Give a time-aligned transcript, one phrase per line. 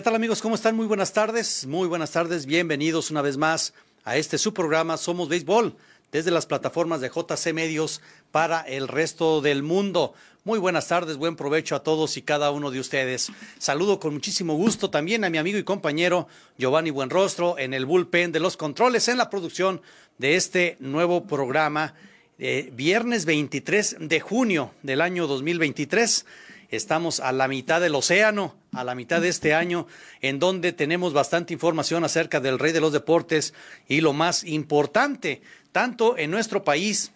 [0.00, 0.40] ¿Qué tal amigos?
[0.40, 0.76] ¿Cómo están?
[0.76, 1.66] Muy buenas tardes.
[1.66, 2.46] Muy buenas tardes.
[2.46, 5.76] Bienvenidos una vez más a este su programa Somos Béisbol
[6.10, 8.00] desde las plataformas de JC Medios
[8.30, 10.14] para el resto del mundo.
[10.44, 13.30] Muy buenas tardes, buen provecho a todos y cada uno de ustedes.
[13.58, 18.32] Saludo con muchísimo gusto también a mi amigo y compañero Giovanni Buenrostro en el bullpen
[18.32, 19.82] de los controles en la producción
[20.16, 21.92] de este nuevo programa.
[22.38, 26.24] Eh, viernes 23 de junio del año 2023.
[26.70, 29.88] Estamos a la mitad del océano, a la mitad de este año,
[30.20, 33.54] en donde tenemos bastante información acerca del rey de los deportes
[33.88, 37.10] y lo más importante, tanto en nuestro país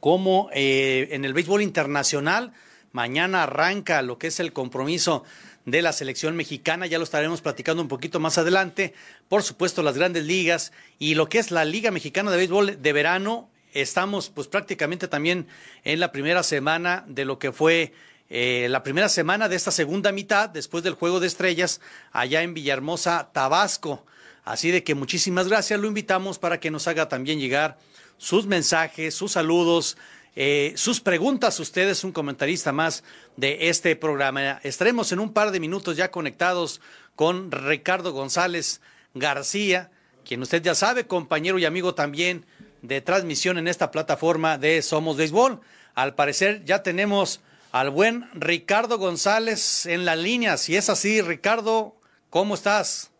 [0.00, 2.54] como eh, en el béisbol internacional.
[2.92, 5.24] Mañana arranca lo que es el compromiso
[5.66, 8.94] de la selección mexicana, ya lo estaremos platicando un poquito más adelante.
[9.28, 12.92] Por supuesto, las grandes ligas y lo que es la Liga Mexicana de Béisbol de
[12.94, 13.50] verano.
[13.72, 15.46] Estamos pues prácticamente también
[15.84, 17.92] en la primera semana de lo que fue
[18.30, 21.80] eh, la primera semana de esta segunda mitad, después del Juego de Estrellas,
[22.12, 24.06] allá en Villahermosa, Tabasco.
[24.44, 27.76] Así de que muchísimas gracias, lo invitamos para que nos haga también llegar
[28.18, 29.96] sus mensajes, sus saludos,
[30.36, 31.58] eh, sus preguntas.
[31.58, 33.02] Usted es un comentarista más
[33.36, 34.60] de este programa.
[34.62, 36.80] Estaremos en un par de minutos ya conectados
[37.16, 38.80] con Ricardo González
[39.12, 39.90] García,
[40.24, 42.46] quien usted ya sabe, compañero y amigo también
[42.82, 45.60] de transmisión en esta plataforma de Somos Béisbol.
[45.94, 47.40] Al parecer ya tenemos
[47.72, 50.56] al buen Ricardo González en la línea.
[50.56, 51.94] Si es así, Ricardo,
[52.28, 53.10] ¿cómo estás?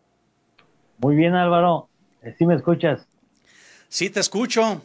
[0.97, 1.87] Muy bien, Álvaro.
[2.37, 3.07] ¿Sí me escuchas?
[3.87, 4.81] Sí, te escucho,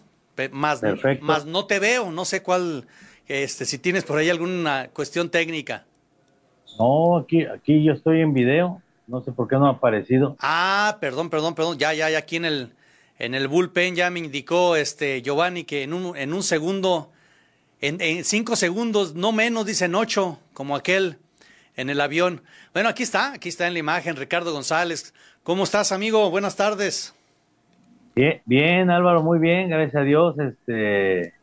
[0.52, 0.82] más,
[1.20, 2.10] más no te veo.
[2.10, 2.86] No sé cuál,
[3.28, 5.84] este, si tienes por ahí alguna cuestión técnica.
[6.78, 8.82] No, aquí, aquí yo estoy en video.
[9.06, 10.36] No sé por qué no ha aparecido.
[10.40, 11.78] Ah, perdón, perdón, perdón.
[11.78, 12.72] Ya, ya, ya aquí en el,
[13.18, 17.12] en el bullpen ya me indicó este Giovanni que en un, en un segundo
[17.80, 21.18] en, cinco segundos, no menos, dicen ocho, como aquel
[21.76, 22.42] en el avión.
[22.72, 25.14] Bueno, aquí está, aquí está en la imagen Ricardo González.
[25.42, 26.30] ¿Cómo estás, amigo?
[26.30, 27.14] Buenas tardes.
[28.14, 30.38] Bien, bien, Álvaro, muy bien, gracias a Dios.
[30.38, 31.34] Este,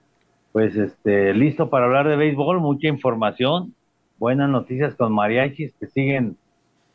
[0.51, 3.75] pues, este, listo para hablar de béisbol, mucha información,
[4.17, 6.35] buenas noticias con mariachis que siguen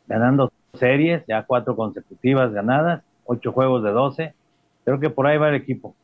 [0.07, 4.33] ganando series, ya cuatro consecutivas ganadas, ocho juegos de doce.
[4.83, 5.95] Creo que por ahí va el equipo.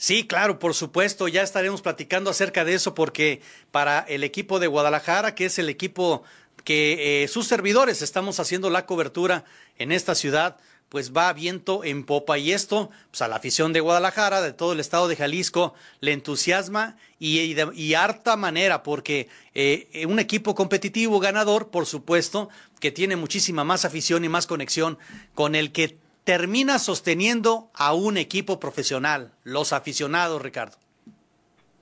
[0.00, 3.42] Sí, claro, por supuesto, ya estaremos platicando acerca de eso porque
[3.72, 6.22] para el equipo de Guadalajara, que es el equipo
[6.62, 9.44] que eh, sus servidores estamos haciendo la cobertura
[9.76, 10.56] en esta ciudad,
[10.88, 12.38] pues va viento en popa.
[12.38, 16.12] Y esto, pues a la afición de Guadalajara, de todo el estado de Jalisco, le
[16.12, 23.64] entusiasma y, harta manera porque eh, un equipo competitivo, ganador, por supuesto, que tiene muchísima
[23.64, 24.96] más afición y más conexión
[25.34, 25.98] con el que
[26.28, 30.76] termina sosteniendo a un equipo profesional, los aficionados, Ricardo.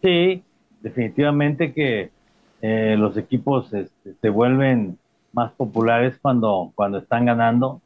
[0.00, 0.40] Sí,
[0.82, 2.10] definitivamente que
[2.62, 4.98] eh, los equipos este, se vuelven
[5.32, 7.80] más populares cuando, cuando están ganando.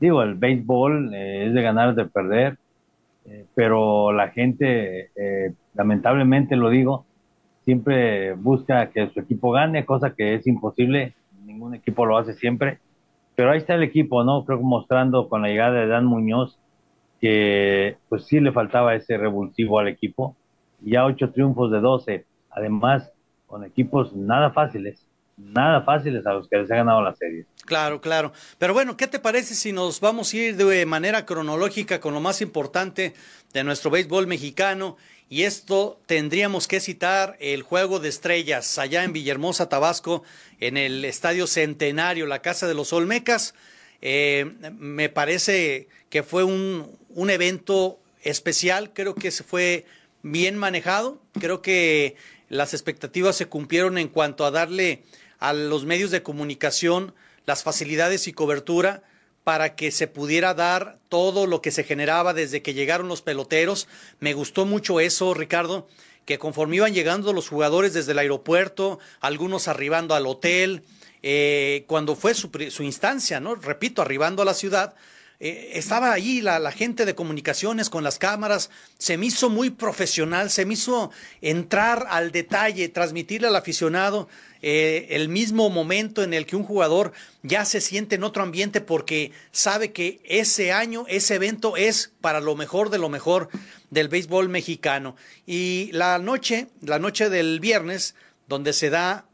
[0.00, 2.58] Digo, el béisbol eh, es de ganar, de perder,
[3.24, 5.12] eh, pero la gente,
[5.72, 7.06] lamentablemente lo digo,
[7.64, 11.14] siempre busca que su equipo gane, cosa que es imposible,
[11.46, 12.80] ningún equipo lo hace siempre
[13.34, 14.44] pero ahí está el equipo, ¿no?
[14.44, 16.58] Creo que mostrando con la llegada de Dan Muñoz
[17.20, 20.36] que pues sí le faltaba ese revulsivo al equipo.
[20.80, 23.12] Ya ocho triunfos de doce, además
[23.46, 25.06] con equipos nada fáciles,
[25.36, 27.46] nada fáciles a los que les ha ganado la serie.
[27.64, 28.32] Claro, claro.
[28.58, 32.20] Pero bueno, ¿qué te parece si nos vamos a ir de manera cronológica con lo
[32.20, 33.14] más importante
[33.52, 34.96] de nuestro béisbol mexicano?
[35.28, 40.22] Y esto tendríamos que citar el Juego de Estrellas allá en Villahermosa, Tabasco,
[40.60, 43.54] en el Estadio Centenario, la Casa de los Olmecas.
[44.02, 49.86] Eh, me parece que fue un, un evento especial, creo que se fue
[50.22, 52.16] bien manejado, creo que
[52.48, 55.02] las expectativas se cumplieron en cuanto a darle
[55.38, 57.14] a los medios de comunicación
[57.46, 59.02] las facilidades y cobertura
[59.44, 63.88] para que se pudiera dar todo lo que se generaba desde que llegaron los peloteros.
[64.20, 65.88] Me gustó mucho eso, Ricardo,
[66.24, 70.84] que conforme iban llegando los jugadores desde el aeropuerto, algunos arribando al hotel,
[71.22, 72.50] eh, cuando fue su,
[72.82, 73.54] instancia, ¿no?
[73.54, 74.94] Repito, arribando a la ciudad,
[75.44, 79.70] eh, estaba ahí la, la, gente de comunicaciones con las cámaras, se me hizo muy
[79.70, 81.10] profesional, se me hizo
[81.40, 84.28] entrar al detalle, transmitirle al aficionado
[84.62, 87.12] eh, el mismo momento en el que un jugador
[87.42, 92.38] ya se siente en otro ambiente porque sabe que ese año, ese evento es para
[92.38, 93.48] lo mejor de lo mejor
[93.90, 95.16] del béisbol mexicano.
[95.44, 98.14] Y la noche, la noche del viernes,
[98.46, 99.26] donde se da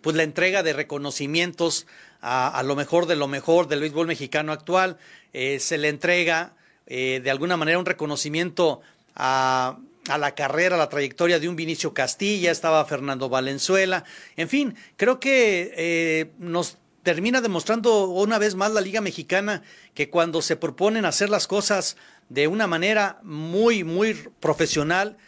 [0.00, 1.86] pues la entrega de reconocimientos
[2.22, 4.98] a, lo mejor de lo mejor del béisbol mexicano actual.
[5.38, 6.54] Eh, se le entrega
[6.86, 8.80] eh, de alguna manera un reconocimiento
[9.14, 9.76] a,
[10.08, 14.04] a, la carrera, a la trayectoria de un Vinicio Castilla, estaba Fernando Valenzuela.
[14.38, 19.62] En fin, creo que eh, nos termina demostrando una vez más la Liga Mexicana
[19.92, 21.98] que cuando se proponen hacer las cosas
[22.30, 25.18] de una manera muy, muy profesional,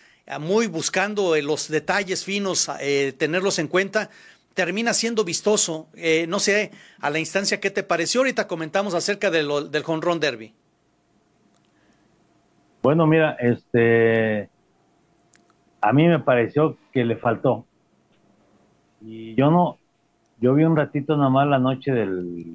[0.41, 2.71] muy buscando los detalles finos,
[3.19, 4.09] tenerlos en cuenta,
[4.59, 5.87] termina siendo vistoso.
[5.95, 8.23] Eh, no sé, a la instancia, ¿qué te pareció?
[8.23, 10.53] Ahorita comentamos acerca de lo, del Run Derby.
[12.83, 14.51] Bueno, mira, este,
[15.81, 17.67] a mí me pareció que le faltó.
[19.01, 19.79] Y yo no,
[20.41, 22.07] yo vi un ratito nada más la noche de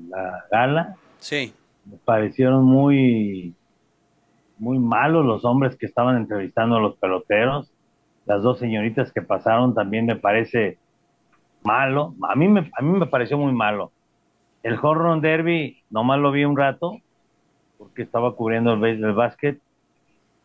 [0.10, 0.98] la gala.
[1.20, 1.54] Sí.
[1.86, 3.56] Me parecieron muy,
[4.58, 7.72] muy malos los hombres que estaban entrevistando a los peloteros.
[8.26, 10.80] Las dos señoritas que pasaron también me parece
[11.64, 12.16] malo.
[12.30, 13.92] A mí me, a mí me pareció muy malo.
[14.64, 17.00] El Horror Derby, nomás lo vi un rato,
[17.78, 19.60] porque estaba cubriendo el, el básquet.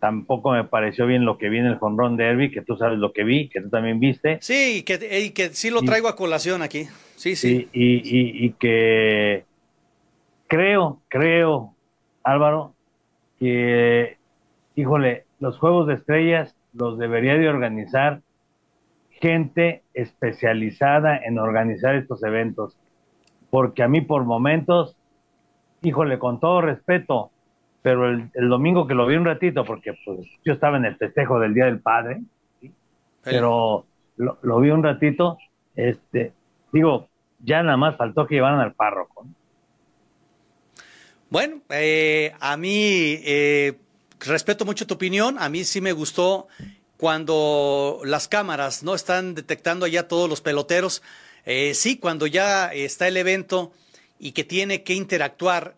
[0.01, 3.13] Tampoco me pareció bien lo que vi en el Run Derby, que tú sabes lo
[3.13, 4.39] que vi, que tú también viste.
[4.41, 6.85] Sí, que, y que sí lo traigo a colación aquí.
[7.17, 7.69] Sí, sí.
[7.73, 9.45] Y, y, y que
[10.47, 11.75] creo, creo,
[12.23, 12.75] Álvaro,
[13.41, 14.19] que,
[14.77, 18.21] híjole, los Juegos de Estrellas los debería de organizar
[19.21, 22.77] gente especializada en organizar estos eventos.
[23.51, 24.97] Porque a mí por momentos,
[25.83, 27.31] híjole, con todo respeto,
[27.83, 31.39] pero el, domingo que lo vi un ratito, porque pues yo estaba en el festejo
[31.41, 32.21] del Día del Padre,
[33.23, 33.87] pero
[34.17, 35.39] lo, vi un ratito,
[35.77, 36.33] este,
[36.73, 39.27] digo, ya nada más faltó que llevaran al párroco.
[41.31, 43.79] Bueno, eh, a mí eh,
[44.21, 46.49] respeto mucho tu opinión, a mí sí me gustó
[46.99, 51.01] cuando las cámaras no están detectando ya todos los peloteros,
[51.47, 53.73] eh, sí, cuando ya está el evento
[54.19, 55.77] y que tiene que interactuar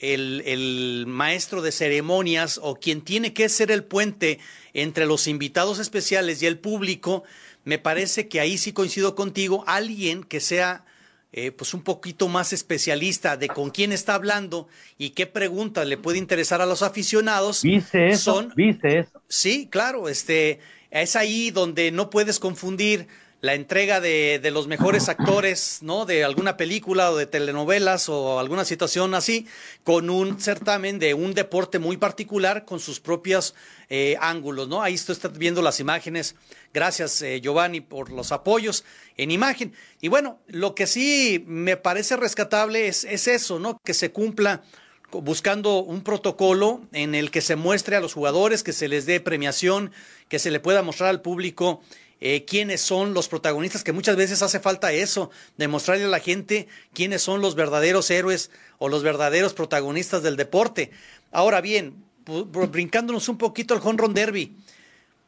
[0.00, 4.40] el, el, maestro de ceremonias o quien tiene que ser el puente
[4.72, 7.22] entre los invitados especiales y el público,
[7.64, 10.86] me parece que ahí sí coincido contigo, alguien que sea
[11.32, 14.68] eh, pues un poquito más especialista de con quién está hablando
[14.98, 17.62] y qué preguntas le puede interesar a los aficionados.
[17.62, 18.48] ¿Viste eso?
[18.54, 19.22] ¿Viste eso?
[19.28, 23.08] Sí, claro, este, es ahí donde no puedes confundir
[23.42, 26.06] la entrega de, de, los mejores actores, ¿no?
[26.06, 29.48] De alguna película o de telenovelas o alguna situación así,
[29.82, 33.56] con un certamen de un deporte muy particular con sus propios
[33.90, 34.80] eh, ángulos, ¿no?
[34.80, 36.36] Ahí estoy viendo las imágenes.
[36.72, 38.84] Gracias, eh, Giovanni, por los apoyos
[39.16, 39.74] en imagen.
[40.00, 43.76] Y bueno, lo que sí me parece rescatable es, es eso, ¿no?
[43.84, 44.62] Que se cumpla
[45.10, 49.18] buscando un protocolo en el que se muestre a los jugadores, que se les dé
[49.18, 49.90] premiación,
[50.28, 51.82] que se le pueda mostrar al público
[52.24, 56.68] eh, quiénes son los protagonistas, que muchas veces hace falta eso, demostrarle a la gente
[56.94, 60.92] quiénes son los verdaderos héroes o los verdaderos protagonistas del deporte.
[61.32, 64.56] Ahora bien, brincándonos un poquito al Honron Derby,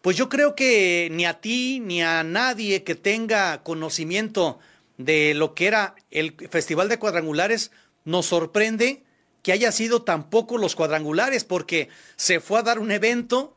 [0.03, 4.61] pues yo creo que ni a ti ni a nadie que tenga conocimiento
[4.97, 7.73] de lo que era el Festival de Cuadrangulares
[8.05, 9.03] nos sorprende
[9.43, 13.57] que haya sido tampoco los cuadrangulares, porque se fue a dar un evento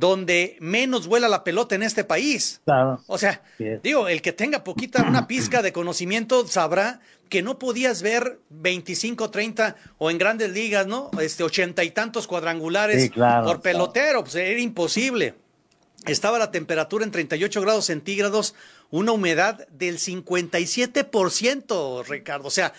[0.00, 2.62] donde menos vuela la pelota en este país.
[3.06, 3.42] O sea,
[3.82, 9.30] digo, el que tenga poquita, una pizca de conocimiento sabrá que no podías ver 25,
[9.30, 11.10] 30 o en grandes ligas, ¿no?
[11.20, 15.34] Este, ochenta y tantos cuadrangulares por pelotero, pues era imposible.
[16.06, 18.54] Estaba la temperatura en 38 grados centígrados,
[18.88, 22.48] una humedad del 57%, Ricardo.
[22.48, 22.72] O sea,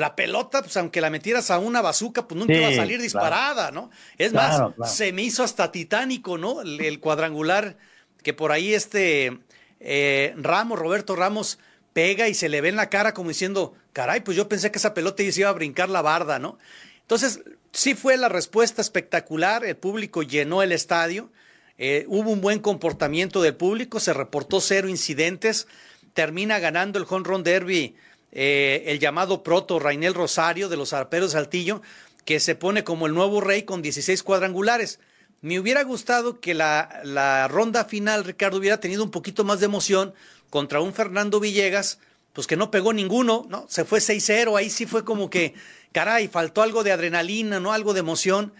[0.00, 3.70] la pelota, pues aunque la metieras a una bazuca, pues nunca iba a salir disparada,
[3.70, 3.90] ¿no?
[4.18, 6.62] Es más, se me hizo hasta titánico, ¿no?
[6.62, 7.76] El, cuadrangular
[8.22, 9.38] que por ahí este
[9.80, 11.58] eh, Ramos, Roberto Ramos,
[11.92, 14.78] pega y se le ve en la cara como diciendo, caray, pues yo pensé que
[14.78, 16.58] esa pelota se iba a brincar la barda, ¿no?
[17.00, 17.40] Entonces,
[17.72, 21.30] sí fue la respuesta espectacular, el público llenó el estadio,
[21.78, 25.68] eh, hubo un buen comportamiento del público, se reportó cero incidentes,
[26.14, 27.94] termina ganando el home run derby
[28.32, 31.82] eh, el llamado proto Rainel Rosario de los Arperos Saltillo,
[32.24, 35.00] que se pone como el nuevo rey con 16 cuadrangulares.
[35.42, 39.66] Me hubiera gustado que la, la ronda final, Ricardo, hubiera tenido un poquito más de
[39.66, 40.14] emoción
[40.50, 41.98] contra un Fernando Villegas,
[42.32, 43.66] pues que no pegó ninguno, ¿no?
[43.68, 45.54] Se fue 6-0, ahí sí fue como que,
[45.92, 47.72] caray, faltó algo de adrenalina, ¿no?
[47.72, 48.52] Algo de emoción.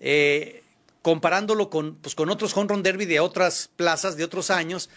[0.00, 0.64] Eh,
[1.04, 4.88] comparándolo con, pues, con otros home run derby de otras plazas, de otros años,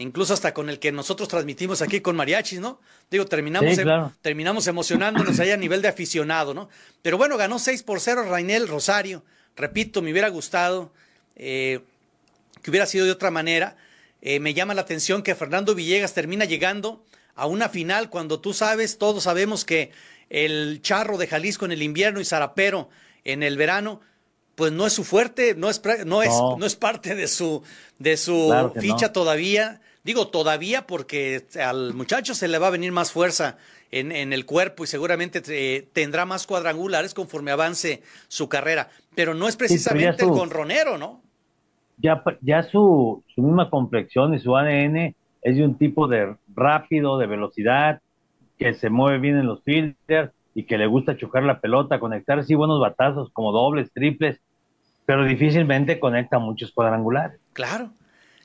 [0.00, 2.80] incluso hasta con el que nosotros transmitimos aquí con mariachis, ¿no?
[3.10, 3.88] Digo, terminamos, em,
[4.22, 6.68] terminamos emocionándonos ahí a nivel de aficionado, ¿no?
[7.02, 9.22] Pero bueno, ganó 6 por 0 Rainel Rosario.
[9.56, 10.92] Repito, me hubiera gustado
[11.36, 11.80] eh,
[12.62, 13.76] que hubiera sido de otra manera.
[14.22, 17.04] Eh, me llama la atención que Fernando Villegas termina llegando
[17.34, 19.92] a una final cuando tú sabes, todos sabemos que
[20.30, 22.88] el charro de Jalisco en el invierno y Zarapero
[23.24, 24.00] en el verano
[24.54, 26.66] pues no es su fuerte, no es, no es, no.
[26.66, 27.62] es parte de su,
[27.98, 29.80] de su ficha todavía.
[30.02, 33.58] Digo todavía porque al muchacho se le va a venir más fuerza
[33.90, 38.88] en, en el cuerpo y seguramente eh, tendrá más cuadrangulares conforme avance su carrera.
[39.14, 41.20] Pero no es precisamente el conronero, ¿no?
[41.98, 47.18] Ya, ya su, su misma complexión y su ADN es de un tipo de rápido,
[47.18, 48.00] de velocidad,
[48.58, 52.38] que se mueve bien en los filters y que le gusta chocar la pelota, conectar
[52.38, 54.40] así buenos batazos como dobles, triples
[55.10, 57.40] pero difícilmente conecta muchos cuadrangulares.
[57.52, 57.90] Claro.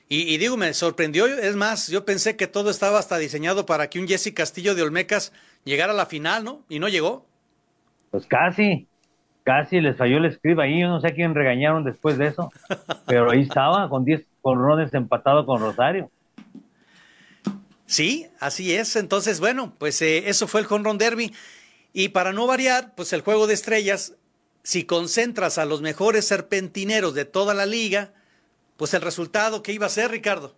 [0.08, 3.98] Y, digo, me sorprendió, es más, yo pensé que todo estaba hasta diseñado para que
[3.98, 5.32] un Jesse Castillo de Olmecas
[5.64, 6.62] llegara a la final, ¿no?
[6.68, 7.26] Y no llegó.
[8.12, 8.86] Pues casi,
[9.42, 12.52] casi les falló el escriba ahí, yo no sé a quién regañaron después de eso,
[13.06, 16.08] pero ahí estaba, con 10 corrones empatado con Rosario.
[17.86, 18.94] Sí, así es.
[18.94, 21.32] Entonces, bueno, pues eh, eso fue el Honron Derby.
[21.92, 24.14] Y para no variar, pues el juego de estrellas
[24.66, 28.12] si concentras a los mejores serpentineros de toda la liga,
[28.76, 30.52] pues el resultado que iba a ser, Ricardo.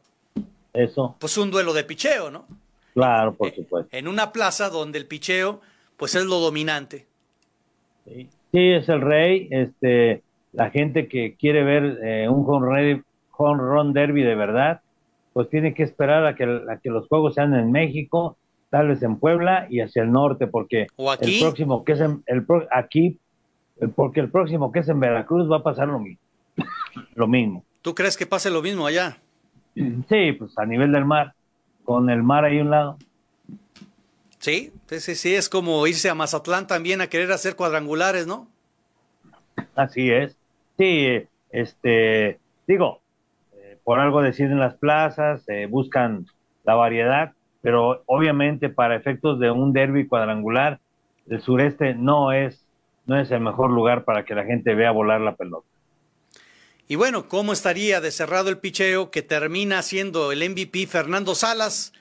[0.73, 1.17] Eso.
[1.19, 2.47] Pues un duelo de picheo, ¿no?
[2.95, 3.97] Claro, por eh, supuesto.
[3.97, 5.61] En una plaza donde el picheo,
[5.97, 7.07] pues es lo dominante.
[8.05, 9.49] Sí, es el rey.
[9.51, 10.23] Este,
[10.53, 14.81] la gente que quiere ver eh, un home run derby de verdad,
[15.33, 18.37] pues tiene que esperar a que, a que los juegos sean en México,
[18.71, 20.87] tal vez en Puebla y hacia el norte, porque
[21.21, 23.19] el próximo que es en, el aquí
[23.95, 26.21] porque el próximo que es en Veracruz va a pasar lo mismo.
[27.15, 27.65] lo mismo.
[27.83, 29.19] ¿Tú crees que pase lo mismo allá?
[29.75, 31.35] Sí, pues a nivel del mar,
[31.85, 32.99] con el mar ahí a un lado.
[34.39, 38.49] Sí, sí, sí, es como irse a Mazatlán también a querer hacer cuadrangulares, ¿no?
[39.75, 40.37] Así es.
[40.77, 43.01] Sí, este, digo,
[43.55, 46.27] eh, por algo deciden las plazas, eh, buscan
[46.65, 47.33] la variedad,
[47.63, 50.81] pero obviamente para efectos de un derby cuadrangular,
[51.29, 52.65] el sureste no es
[53.07, 55.67] no es el mejor lugar para que la gente vea volar la pelota.
[56.91, 61.93] Y bueno, ¿cómo estaría de cerrado el picheo que termina siendo el MVP Fernando Salas,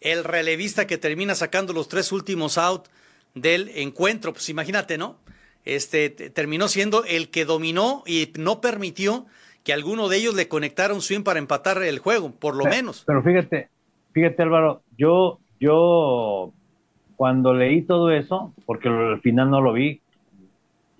[0.00, 2.86] el relevista que termina sacando los tres últimos out
[3.34, 4.32] del encuentro?
[4.32, 5.16] Pues imagínate, ¿no?
[5.64, 9.26] Este terminó siendo el que dominó y no permitió
[9.64, 13.02] que alguno de ellos le conectara un swing para empatar el juego, por lo menos.
[13.04, 13.68] Pero fíjate,
[14.12, 16.52] fíjate Álvaro, yo, yo
[17.16, 20.00] cuando leí todo eso, porque al final no lo vi,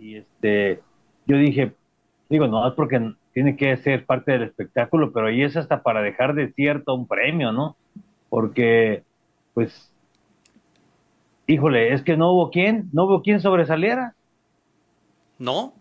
[0.00, 0.80] y este,
[1.26, 1.74] yo dije,
[2.28, 6.00] digo, no es porque tiene que ser parte del espectáculo, pero ahí es hasta para
[6.00, 7.76] dejar de cierto un premio, ¿no?
[8.30, 9.02] Porque,
[9.52, 9.92] pues,
[11.46, 14.14] híjole, es que no hubo quien, no hubo quien sobresaliera.
[15.38, 15.74] No.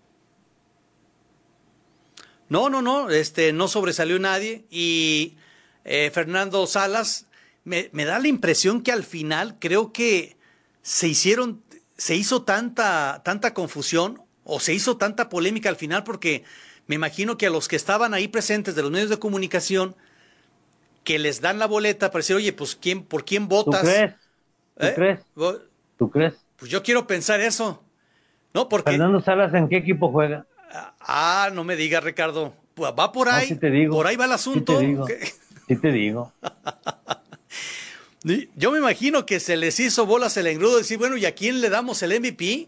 [2.50, 5.38] No, no, no, este, no sobresalió nadie y
[5.86, 7.30] eh, Fernando Salas
[7.64, 10.36] me, me da la impresión que al final creo que
[10.82, 11.64] se hicieron
[11.96, 16.44] se hizo tanta, tanta confusión o se hizo tanta polémica al final porque
[16.88, 19.96] me imagino que a los que estaban ahí presentes de los medios de comunicación
[21.04, 23.82] que les dan la boleta para decir, oye, pues ¿quién, ¿por quién votas?
[23.82, 24.13] ¿Tú crees?
[24.77, 24.94] ¿Tú ¿Eh?
[24.96, 25.20] crees?
[25.98, 26.34] ¿Tú crees?
[26.58, 27.82] Pues yo quiero pensar eso.
[28.54, 28.70] ¿No?
[28.70, 28.92] Porque...
[28.92, 30.46] Fernando Salas, ¿en qué equipo juega?
[31.00, 32.54] Ah, no me digas, Ricardo.
[32.74, 33.56] Pues va por ahí.
[33.56, 33.96] te digo.
[33.96, 34.80] Por ahí va el asunto.
[34.80, 35.08] Sí te digo.
[35.68, 36.34] Sí te digo.
[38.56, 41.36] Yo me imagino que se les hizo bolas el engrudo de decir, bueno, ¿y a
[41.36, 42.68] quién le damos el MVP?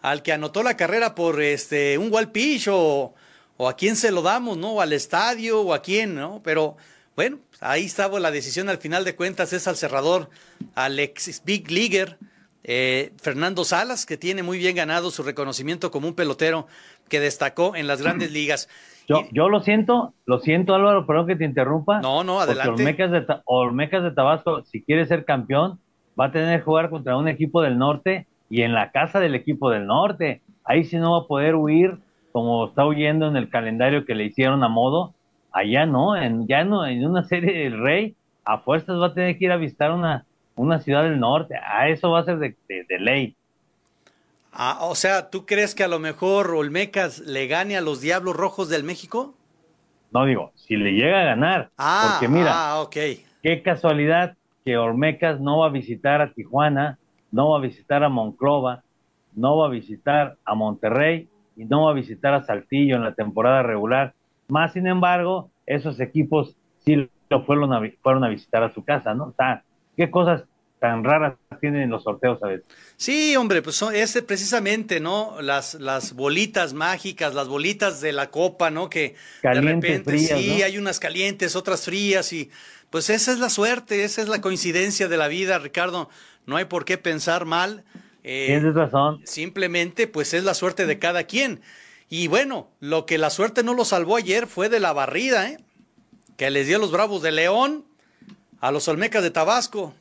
[0.00, 3.14] ¿Al que anotó la carrera por este un wall pitch o,
[3.58, 4.80] a quién se lo damos, ¿no?
[4.80, 6.40] ¿Al estadio o a quién, ¿no?
[6.44, 6.76] Pero
[7.16, 10.30] bueno, ahí estaba la decisión al final de cuentas, es al cerrador,
[10.76, 12.16] al ex Big Leaguer,
[12.62, 16.68] eh, Fernando Salas, que tiene muy bien ganado su reconocimiento como un pelotero
[17.08, 18.68] que destacó en las grandes ligas.
[19.08, 22.00] Yo, yo lo siento, lo siento Álvaro, perdón que te interrumpa.
[22.00, 22.82] No, no, adelante.
[22.82, 25.80] Olmecas de, Olmecas de Tabasco, si quiere ser campeón,
[26.18, 29.34] va a tener que jugar contra un equipo del norte y en la casa del
[29.34, 30.42] equipo del norte.
[30.64, 31.98] Ahí sí no va a poder huir
[32.32, 35.14] como está huyendo en el calendario que le hicieron a modo.
[35.52, 38.14] Allá no, en, ya no, en una serie del Rey,
[38.44, 40.24] a fuerzas va a tener que ir a visitar una,
[40.56, 41.54] una ciudad del norte.
[41.56, 43.34] A eso va a ser de, de ley.
[44.52, 48.36] Ah, o sea, ¿tú crees que a lo mejor Olmecas le gane a los Diablos
[48.36, 49.34] Rojos del México?
[50.10, 51.70] No digo, si le llega a ganar.
[51.76, 52.96] Ah, porque mira, ah, ok.
[53.42, 56.98] qué casualidad que Olmecas no va a visitar a Tijuana,
[57.30, 58.82] no va a visitar a Monclova,
[59.34, 63.14] no va a visitar a Monterrey y no va a visitar a Saltillo en la
[63.14, 64.14] temporada regular.
[64.48, 69.14] Más sin embargo, esos equipos sí lo fueron a, fueron a visitar a su casa,
[69.14, 69.26] ¿no?
[69.26, 69.62] O sea,
[69.96, 70.47] qué cosas
[70.78, 72.66] tan raras tienen los sorteos a veces.
[72.96, 75.40] Sí, hombre, pues son, es precisamente, ¿no?
[75.42, 78.88] Las, las bolitas mágicas, las bolitas de la copa, ¿no?
[78.88, 82.50] Que de repente sí, hay unas calientes, otras frías y
[82.90, 86.08] pues esa es la suerte, esa es la coincidencia de la vida, Ricardo.
[86.46, 87.84] No hay por qué pensar mal.
[88.24, 89.20] Eh, Tienes razón.
[89.24, 91.60] Simplemente, pues es la suerte de cada quien.
[92.08, 95.58] Y bueno, lo que la suerte no lo salvó ayer fue de la barrida, ¿eh?
[96.38, 97.84] Que les dio a los Bravos de León,
[98.60, 99.94] a los Olmecas de Tabasco.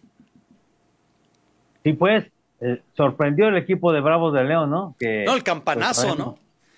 [1.84, 2.26] Sí, pues,
[2.60, 4.96] eh, sorprendió el equipo de Bravos de León, ¿no?
[5.00, 6.38] Que, no, el campanazo, ¿no?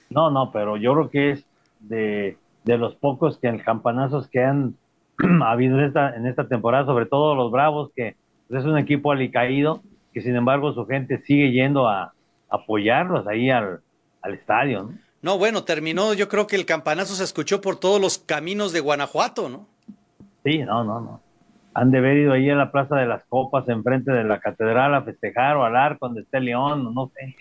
[0.10, 1.46] No, no, pero yo creo que es
[1.80, 4.76] de, de los pocos que el campanazos que han
[5.44, 8.16] habido en esta, en esta temporada, sobre todo los Bravos, que
[8.48, 9.82] pues, es un equipo alicaído,
[10.14, 12.14] que sin embargo su gente sigue yendo a,
[12.50, 13.82] apoyarlos ahí al,
[14.22, 14.94] al estadio, ¿no?
[15.22, 18.80] No, bueno, terminó, yo creo que el campanazo se escuchó por todos los caminos de
[18.80, 19.68] Guanajuato, ¿no?
[20.46, 21.22] Sí, no, no, no
[21.74, 24.94] han de haber ido ahí a la Plaza de las Copas, enfrente de la catedral,
[24.96, 27.36] a festejar o al arco donde esté León, no sé.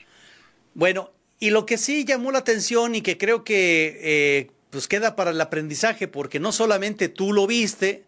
[0.75, 5.17] Bueno, y lo que sí llamó la atención y que creo que eh, pues queda
[5.17, 8.05] para el aprendizaje, porque no solamente tú lo viste,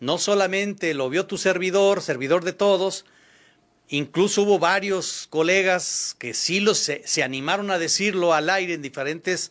[0.00, 3.04] no solamente lo vio tu servidor, servidor de todos,
[3.88, 9.50] incluso hubo varios colegas que sí los, se, animaron a decirlo al aire en diferentes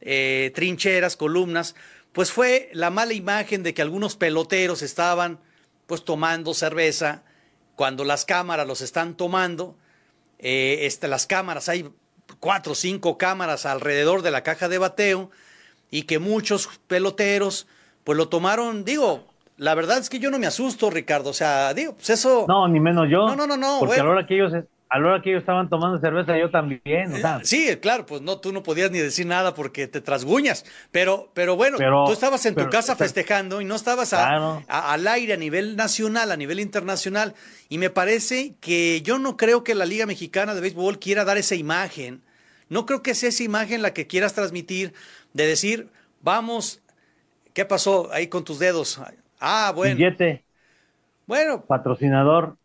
[0.00, 1.74] eh, trincheras, columnas,
[2.12, 5.40] pues fue la mala imagen de que algunos peloteros estaban
[5.86, 7.22] pues tomando cerveza,
[7.76, 9.76] cuando las cámaras los están tomando,
[10.38, 11.90] eh, este, las cámaras, hay
[12.40, 15.30] cuatro o cinco cámaras alrededor de la caja de bateo,
[15.90, 17.66] y que muchos peloteros,
[18.02, 19.26] pues lo tomaron, digo,
[19.56, 22.46] la verdad es que yo no me asusto, Ricardo, o sea, digo, pues eso...
[22.48, 23.26] No, ni menos yo.
[23.28, 23.78] No, no, no, no.
[23.78, 24.52] Porque a la hora que ellos
[24.94, 27.12] a la hora que ellos estaban tomando cerveza, yo también.
[27.42, 30.64] Sí, claro, pues no, tú no podías ni decir nada porque te trasguñas.
[30.92, 35.36] Pero, pero bueno, tú estabas en tu casa festejando y no estabas al aire a
[35.36, 37.34] nivel nacional, a nivel internacional.
[37.68, 41.38] Y me parece que yo no creo que la Liga Mexicana de Béisbol quiera dar
[41.38, 42.22] esa imagen.
[42.68, 44.94] No creo que sea esa imagen la que quieras transmitir
[45.32, 45.88] de decir,
[46.22, 46.82] vamos,
[47.52, 49.00] ¿qué pasó ahí con tus dedos?
[49.40, 49.96] Ah, bueno.
[49.96, 50.44] Billete.
[51.26, 51.64] Bueno.
[51.66, 52.56] Patrocinador.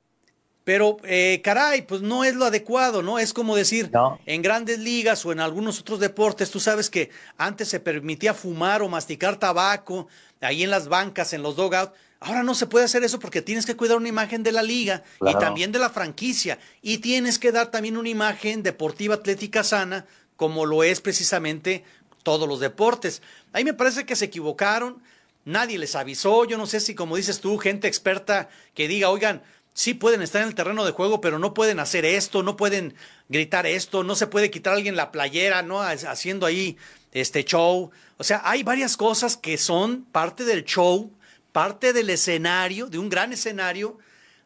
[0.69, 3.17] Pero, eh, caray, pues no es lo adecuado, ¿no?
[3.17, 3.89] Es como decir,
[4.27, 8.84] en grandes ligas o en algunos otros deportes, tú sabes que antes se permitía fumar
[8.84, 10.08] o masticar tabaco
[10.41, 11.93] ahí en las bancas, en los dogouts.
[12.19, 15.01] Ahora no se puede hacer eso porque tienes que cuidar una imagen de la liga
[15.27, 16.60] y también de la franquicia.
[16.84, 20.05] Y tienes que dar también una imagen deportiva atlética sana,
[20.36, 21.84] como lo es precisamente
[22.21, 23.23] todos los deportes.
[23.53, 25.01] Ahí me parece que se equivocaron,
[25.45, 26.45] nadie les avisó.
[26.45, 29.41] Yo no sé si, como dices tú, gente experta que diga, oigan,
[29.80, 32.96] sí pueden estar en el terreno de juego, pero no pueden hacer esto, no pueden
[33.30, 35.82] gritar esto, no se puede quitar a alguien la playera, ¿no?
[35.82, 36.76] Haciendo ahí
[37.13, 37.89] este show.
[38.18, 41.13] O sea, hay varias cosas que son parte del show,
[41.54, 43.98] parte del escenario, de un gran escenario,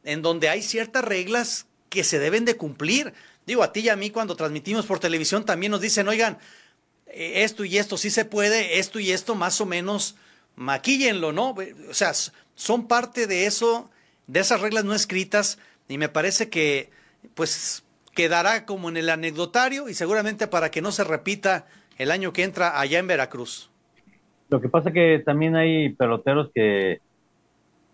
[0.03, 3.11] en donde hay ciertas reglas que se deben de cumplir.
[3.47, 6.37] Digo, a ti y a mí cuando transmitimos por televisión también nos dicen, oigan,
[7.07, 10.13] eh, esto y esto sí se puede, esto y esto más o menos
[10.55, 11.55] maquíllenlo, ¿no?
[11.89, 12.11] O sea,
[12.53, 13.89] son parte de eso
[14.27, 16.89] de esas reglas no escritas y me parece que
[17.35, 21.65] pues quedará como en el anecdotario y seguramente para que no se repita
[21.97, 23.69] el año que entra allá en Veracruz.
[24.49, 26.99] Lo que pasa que también hay peloteros que,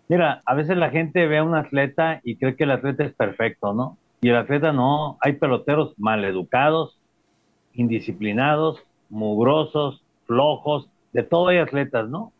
[0.08, 3.12] mira, a veces la gente ve a un atleta y cree que el atleta es
[3.14, 3.96] perfecto, ¿no?
[4.20, 6.98] Y el atleta no, hay peloteros maleducados,
[7.72, 12.32] indisciplinados, mugrosos, flojos, de todo hay atletas, ¿no?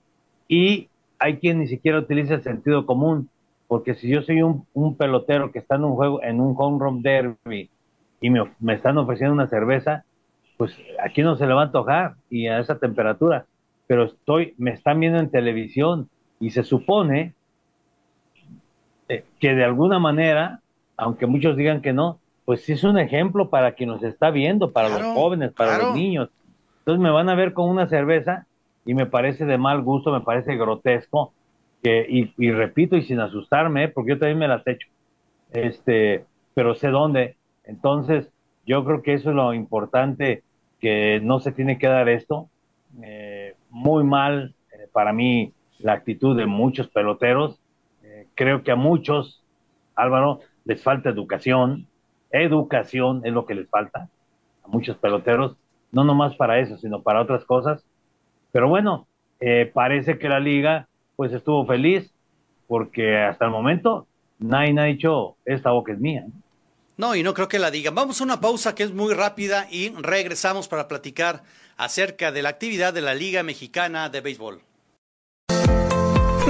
[0.48, 3.31] Y hay quien ni siquiera utiliza el sentido común
[3.70, 7.02] porque si yo soy un, pelotero que está en un juego, en un home run
[7.02, 7.70] derby
[8.20, 10.04] y me, están ofreciendo una cerveza,
[10.56, 13.46] pues aquí no se le va a antojar y a esa temperatura,
[13.87, 16.09] pero estoy, me están viendo en televisión
[16.40, 17.35] y se supone
[19.09, 20.59] eh, que de alguna manera,
[20.96, 24.72] aunque muchos digan que no, pues sí es un ejemplo para quien nos está viendo,
[24.72, 26.28] para los jóvenes, para los niños.
[26.80, 28.48] Entonces me van a ver con una cerveza
[28.85, 31.33] y me parece de mal gusto, me parece grotesco
[31.83, 34.88] y, repito, y sin asustarme, porque yo también me las hecho,
[35.53, 37.37] este, pero sé dónde.
[37.64, 38.31] Entonces,
[38.66, 40.43] yo creo que eso es lo importante,
[40.81, 42.49] que no se tiene que dar esto.
[43.03, 47.59] Eh, muy mal eh, para mí la actitud de muchos peloteros.
[48.03, 49.43] Eh, creo que a muchos,
[49.95, 51.87] Álvaro, les falta educación.
[52.31, 54.09] Educación es lo que les falta
[54.64, 55.57] a muchos peloteros,
[55.90, 57.85] no nomás para eso, sino para otras cosas.
[58.53, 59.07] Pero bueno,
[59.73, 60.87] parece que la liga
[61.20, 62.11] pues estuvo feliz
[62.66, 64.06] porque hasta el momento
[64.38, 66.24] nadie ha dicho, esta boca es mía.
[66.96, 67.94] No, y no creo que la digan.
[67.94, 71.42] Vamos a una pausa que es muy rápida y regresamos para platicar
[71.76, 74.62] acerca de la actividad de la Liga Mexicana de Béisbol.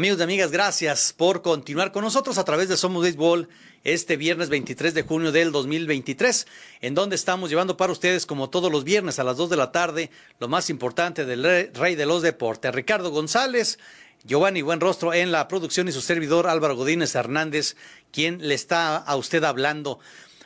[0.00, 3.50] Amigos y amigas, gracias por continuar con nosotros a través de Somos Béisbol
[3.84, 6.46] este viernes 23 de junio del 2023,
[6.80, 9.72] en donde estamos llevando para ustedes, como todos los viernes a las 2 de la
[9.72, 12.74] tarde, lo más importante del rey de los deportes.
[12.74, 13.78] Ricardo González,
[14.24, 17.76] Giovanni Buenrostro en la producción y su servidor Álvaro Godínez Hernández,
[18.10, 20.00] quien le está a usted hablando.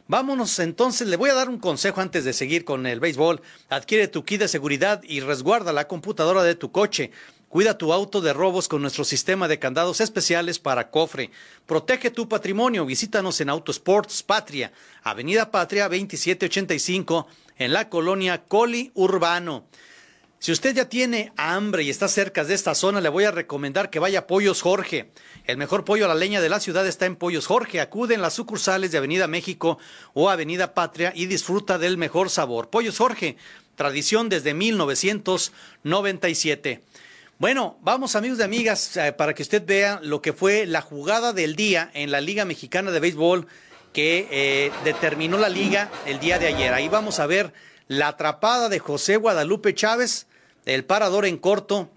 [0.08, 3.40] Vámonos entonces, le voy a dar un consejo antes de seguir con el béisbol.
[3.70, 7.12] Adquiere tu kit de seguridad y resguarda la computadora de tu coche.
[7.54, 11.30] Cuida tu auto de robos con nuestro sistema de candados especiales para cofre.
[11.66, 12.84] Protege tu patrimonio.
[12.84, 14.72] Visítanos en Autosports Patria,
[15.04, 19.68] Avenida Patria 2785, en la colonia Coli Urbano.
[20.40, 23.88] Si usted ya tiene hambre y está cerca de esta zona, le voy a recomendar
[23.88, 25.12] que vaya a Pollos Jorge.
[25.44, 27.80] El mejor pollo a la leña de la ciudad está en Pollos Jorge.
[27.80, 29.78] Acude en las sucursales de Avenida México
[30.12, 32.68] o Avenida Patria y disfruta del mejor sabor.
[32.68, 33.36] Pollos Jorge,
[33.76, 36.82] tradición desde 1997.
[37.36, 41.32] Bueno, vamos amigos y amigas, eh, para que usted vea lo que fue la jugada
[41.32, 43.48] del día en la Liga Mexicana de Béisbol
[43.92, 46.72] que eh, determinó la liga el día de ayer.
[46.72, 47.52] Ahí vamos a ver
[47.88, 50.28] la atrapada de José Guadalupe Chávez,
[50.64, 51.90] el parador en corto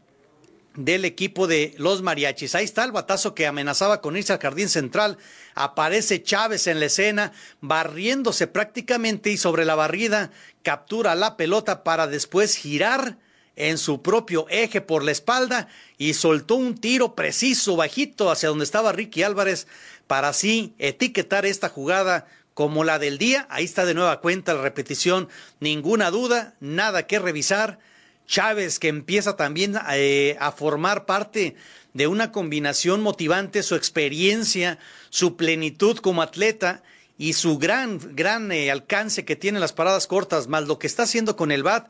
[0.74, 2.56] del equipo de los mariachis.
[2.56, 5.20] Ahí está el batazo que amenazaba con irse al jardín central.
[5.54, 10.32] Aparece Chávez en la escena, barriéndose prácticamente y sobre la barrida
[10.64, 13.18] captura la pelota para después girar
[13.58, 15.68] en su propio eje por la espalda
[15.98, 19.68] y soltó un tiro preciso, bajito, hacia donde estaba Ricky Álvarez,
[20.06, 23.46] para así etiquetar esta jugada como la del día.
[23.50, 25.28] Ahí está de nueva cuenta la repetición,
[25.60, 27.80] ninguna duda, nada que revisar.
[28.28, 31.56] Chávez que empieza también eh, a formar parte
[31.94, 34.78] de una combinación motivante, su experiencia,
[35.10, 36.84] su plenitud como atleta
[37.18, 41.04] y su gran, gran eh, alcance que tiene las paradas cortas, más lo que está
[41.04, 41.88] haciendo con el BAT,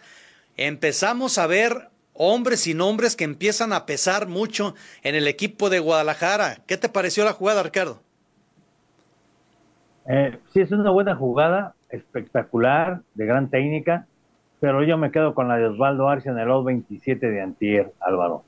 [0.57, 5.79] empezamos a ver hombres y nombres que empiezan a pesar mucho en el equipo de
[5.79, 6.57] Guadalajara.
[6.65, 8.01] ¿Qué te pareció la jugada, Ricardo?
[10.09, 14.07] Eh, sí, es una buena jugada, espectacular, de gran técnica,
[14.59, 18.43] pero yo me quedo con la de Osvaldo Arcia en el 227 de Antier, Álvaro.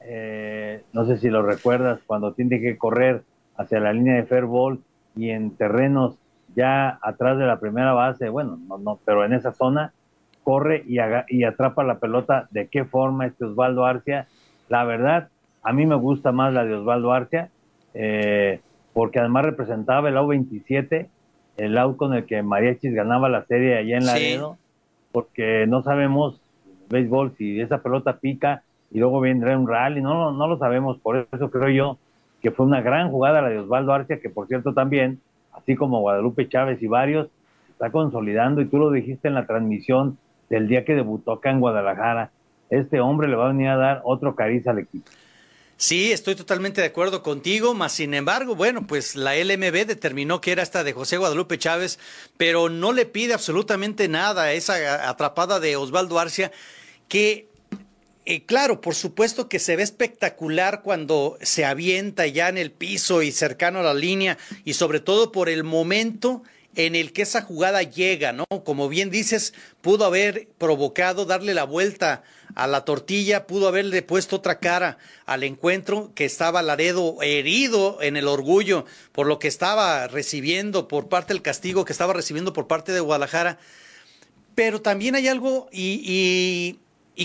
[0.00, 3.22] Eh, no sé si lo recuerdas, cuando tiene que correr
[3.56, 4.80] hacia la línea de fairball
[5.16, 6.16] y en terrenos
[6.54, 9.92] ya atrás de la primera base, bueno, no, no, pero en esa zona,
[10.46, 12.46] corre y, y atrapa la pelota.
[12.52, 14.28] ¿De qué forma este Osvaldo Arcia?
[14.68, 15.28] La verdad,
[15.64, 17.50] a mí me gusta más la de Osvaldo Arcia,
[17.94, 18.60] eh,
[18.92, 21.08] porque además representaba el AU-27,
[21.56, 24.56] el auto con el que Mariachis ganaba la serie allá en Laredo,
[25.10, 26.40] porque no sabemos,
[26.90, 31.26] béisbol, si esa pelota pica y luego vendrá un rally, no, no lo sabemos, por
[31.32, 31.98] eso creo yo
[32.40, 35.18] que fue una gran jugada la de Osvaldo Arcia, que por cierto también,
[35.52, 37.28] así como Guadalupe Chávez y varios,
[37.70, 40.16] está consolidando, y tú lo dijiste en la transmisión,
[40.48, 42.30] del día que debutó acá en Guadalajara.
[42.70, 45.10] Este hombre le va a venir a dar otro cariz al equipo.
[45.78, 50.52] Sí, estoy totalmente de acuerdo contigo, más sin embargo, bueno, pues la LMB determinó que
[50.52, 51.98] era esta de José Guadalupe Chávez,
[52.38, 56.50] pero no le pide absolutamente nada a esa atrapada de Osvaldo Arcia,
[57.08, 57.50] que,
[58.24, 63.20] eh, claro, por supuesto que se ve espectacular cuando se avienta ya en el piso
[63.20, 66.42] y cercano a la línea, y sobre todo por el momento
[66.76, 68.44] en el que esa jugada llega, ¿no?
[68.64, 72.22] Como bien dices, pudo haber provocado darle la vuelta
[72.54, 78.18] a la tortilla, pudo haberle puesto otra cara al encuentro que estaba Laredo herido en
[78.18, 82.66] el orgullo por lo que estaba recibiendo por parte del castigo que estaba recibiendo por
[82.66, 83.58] parte de Guadalajara.
[84.54, 86.78] Pero también hay algo y,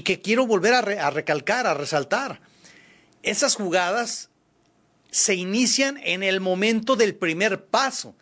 [0.05, 2.39] que quiero volver a recalcar, a resaltar.
[3.21, 4.29] Esas jugadas
[5.11, 8.15] se inician en el momento del primer paso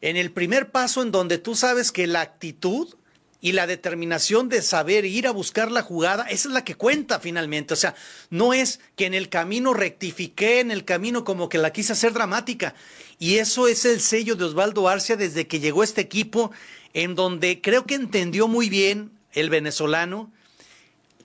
[0.00, 2.94] en el primer paso en donde tú sabes que la actitud
[3.40, 7.20] y la determinación de saber ir a buscar la jugada, esa es la que cuenta
[7.20, 7.74] finalmente.
[7.74, 7.94] O sea,
[8.30, 12.12] no es que en el camino rectifiqué, en el camino como que la quise hacer
[12.12, 12.74] dramática.
[13.18, 16.50] Y eso es el sello de Osvaldo Arcia desde que llegó este equipo,
[16.92, 20.32] en donde creo que entendió muy bien el venezolano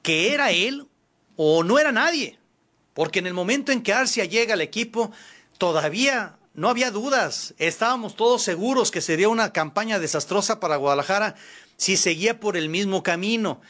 [0.01, 0.86] que era él
[1.38, 2.38] o no era nadie.
[2.93, 5.12] Porque en el momento en que Arcia llega al equipo,
[5.57, 7.53] todavía no había dudas.
[7.57, 11.35] Estábamos todos seguros que sería una campaña desastrosa para Guadalajara
[11.77, 13.61] si seguía por el mismo camino.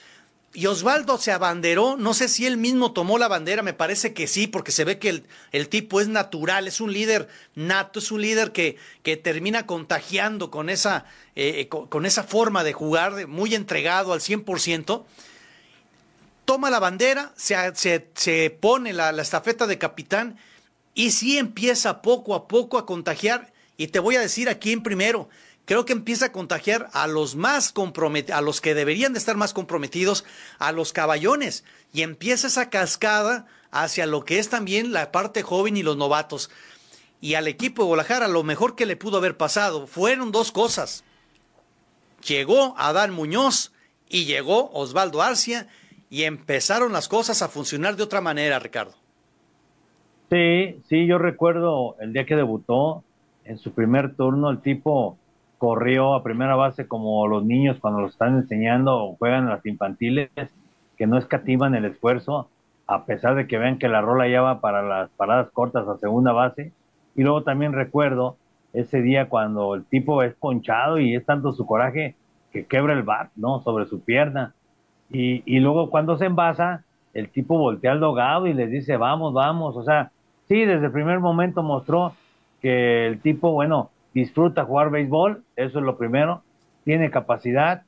[0.53, 4.27] Y Osvaldo se abanderó, no sé si él mismo tomó la bandera, me parece que
[4.27, 8.21] sí, porque se ve que el, tipo es natural, es un líder nato, es un
[8.21, 11.05] líder que, que termina contagiando con esa,
[11.37, 15.05] eh, con, esa forma de jugar, muy entregado al 100%.
[16.43, 17.55] Toma la bandera, se,
[18.13, 20.37] se, pone la, la estafeta de capitán
[20.93, 23.53] y sí empieza poco a poco a contagiar.
[23.77, 25.29] Y te voy a decir aquí en primero,
[25.65, 29.37] creo que empieza a contagiar a los más comprometidos, a los que deberían de estar
[29.37, 30.25] más comprometidos,
[30.59, 35.77] a los caballones, y empieza esa cascada hacia lo que es también la parte joven
[35.77, 36.49] y los novatos.
[37.21, 41.03] Y al equipo de Guadalajara lo mejor que le pudo haber pasado fueron dos cosas.
[42.25, 43.71] Llegó Adán Muñoz
[44.09, 45.67] y llegó Osvaldo Arcia
[46.09, 49.00] y empezaron las cosas a funcionar de otra manera, Ricardo.
[50.31, 53.03] Sí, sí, yo recuerdo el día que debutó,
[53.43, 55.17] en su primer turno, el tipo
[55.57, 60.29] corrió a primera base como los niños cuando los están enseñando o juegan las infantiles,
[60.95, 62.47] que no escatiman el esfuerzo,
[62.87, 65.97] a pesar de que vean que la rola ya va para las paradas cortas a
[65.97, 66.71] segunda base.
[67.13, 68.37] Y luego también recuerdo
[68.71, 72.15] ese día cuando el tipo es ponchado y es tanto su coraje
[72.53, 73.59] que quebra el bat, ¿no?
[73.63, 74.53] Sobre su pierna.
[75.09, 79.33] Y, y luego cuando se envasa, el tipo voltea al dogado y les dice, vamos,
[79.33, 79.75] vamos.
[79.75, 80.11] O sea,
[80.51, 82.13] sí, desde el primer momento mostró
[82.61, 86.43] que el tipo, bueno, disfruta jugar béisbol, eso es lo primero,
[86.83, 87.83] tiene capacidad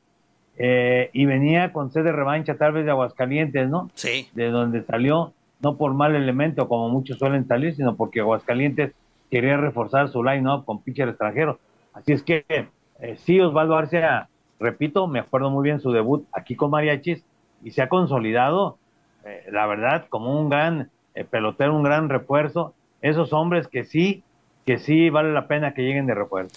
[0.57, 3.89] eh, y venía con sed de revancha tal vez de Aguascalientes, ¿no?
[3.95, 4.29] Sí.
[4.33, 8.93] De donde salió, no por mal elemento como muchos suelen salir, sino porque Aguascalientes
[9.29, 11.59] quería reforzar su line-up con pitcher extranjero.
[11.91, 14.29] Así es que eh, sí, Osvaldo Arcia,
[14.61, 17.25] repito, me acuerdo muy bien su debut aquí con Mariachis
[17.61, 18.77] y se ha consolidado,
[19.25, 20.89] eh, la verdad, como un gran
[21.29, 22.73] pelotero, un gran refuerzo.
[23.01, 24.23] Esos hombres que sí
[24.65, 26.55] que sí vale la pena que lleguen de refuerzo.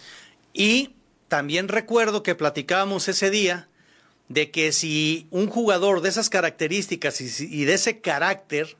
[0.53, 0.95] Y
[1.29, 3.69] también recuerdo que platicábamos ese día
[4.29, 8.77] de que si un jugador de esas características y, de ese carácter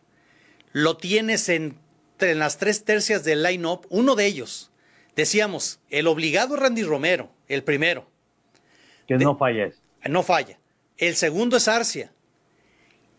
[0.73, 4.71] lo tienes entre las tres tercias del line-up, uno de ellos,
[5.15, 8.07] decíamos, el obligado Randy Romero, el primero.
[9.07, 9.71] Que no falla.
[10.09, 10.59] No falla.
[10.99, 12.13] El segundo es Arcia.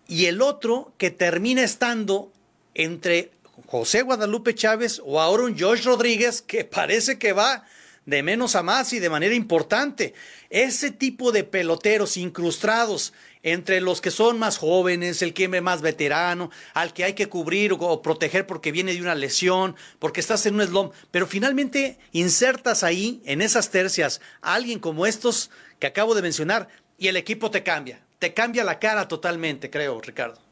[0.08, 2.32] Y el otro que termina estando
[2.78, 3.32] entre
[3.66, 7.66] José Guadalupe Chávez o ahora un Josh Rodríguez que parece que va
[8.06, 10.14] de menos a más y de manera importante.
[10.50, 13.14] Ese tipo de peloteros incrustados
[13.44, 17.28] entre los que son más jóvenes, el que es más veterano, al que hay que
[17.28, 21.98] cubrir o proteger porque viene de una lesión, porque estás en un slump, pero finalmente
[22.14, 27.18] insertas ahí, en esas tercias, a alguien como estos que acabo de mencionar y el
[27.18, 30.47] equipo te cambia, te cambia la cara totalmente, creo, Ricardo.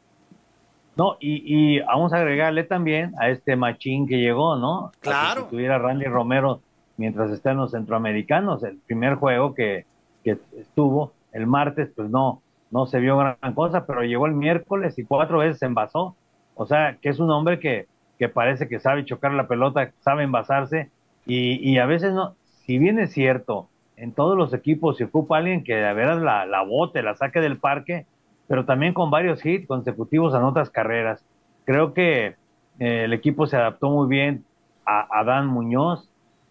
[0.96, 4.92] No, y, vamos a agregarle también a este machín que llegó, ¿no?
[5.00, 5.42] Claro.
[5.42, 6.60] Si tuviera Randy Romero
[6.96, 8.62] mientras está en los centroamericanos.
[8.62, 9.84] El primer juego que,
[10.24, 14.98] que estuvo el martes, pues no, no se vio gran cosa, pero llegó el miércoles
[14.98, 16.16] y cuatro veces se envasó.
[16.54, 17.86] O sea, que es un hombre que,
[18.18, 20.90] que parece que sabe chocar la pelota, sabe envasarse
[21.26, 25.38] y, y a veces no, si bien es cierto, en todos los equipos se ocupa
[25.38, 28.06] alguien que de veras la, la bote, la saque del parque,
[28.48, 31.24] pero también con varios hits consecutivos en otras carreras.
[31.64, 32.36] Creo que
[32.78, 34.44] eh, el equipo se adaptó muy bien
[34.84, 36.08] a Adán Muñoz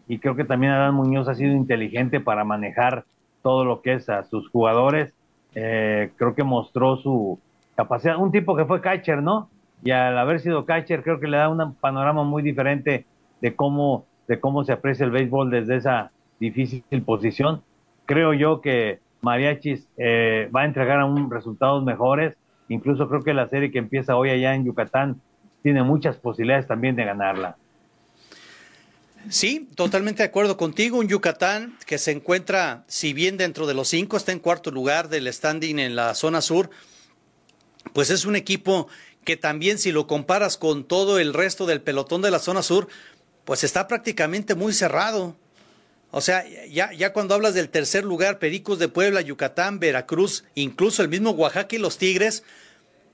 [0.07, 3.05] y creo que también Adán Muñoz ha sido inteligente para manejar
[3.41, 5.13] todo lo que es a sus jugadores.
[5.53, 7.39] Eh, creo que mostró su
[7.75, 8.17] capacidad.
[8.17, 9.49] Un tipo que fue catcher, ¿no?
[9.83, 13.05] Y al haber sido catcher, creo que le da un panorama muy diferente
[13.41, 17.61] de cómo, de cómo se aprecia el béisbol desde esa difícil posición.
[18.05, 22.35] Creo yo que Mariachis eh, va a entregar aún resultados mejores.
[22.69, 25.19] Incluso creo que la serie que empieza hoy allá en Yucatán
[25.63, 27.57] tiene muchas posibilidades también de ganarla.
[29.29, 30.99] Sí, totalmente de acuerdo contigo.
[30.99, 35.09] Un Yucatán que se encuentra, si bien dentro de los cinco, está en cuarto lugar
[35.09, 36.69] del standing en la zona sur,
[37.93, 38.87] pues es un equipo
[39.23, 42.87] que también si lo comparas con todo el resto del pelotón de la zona sur,
[43.43, 45.35] pues está prácticamente muy cerrado.
[46.11, 51.01] O sea, ya, ya cuando hablas del tercer lugar, Pericos de Puebla, Yucatán, Veracruz, incluso
[51.01, 52.43] el mismo Oaxaca y los Tigres,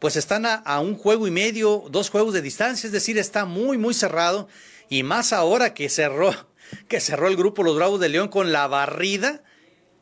[0.02, 3.78] pues están a, un juego y medio, dos juegos de distancia, es decir, está muy,
[3.78, 4.48] muy cerrado.
[4.90, 6.34] Y más ahora que cerró,
[6.88, 9.44] que cerró el grupo Los Bravos de León con la barrida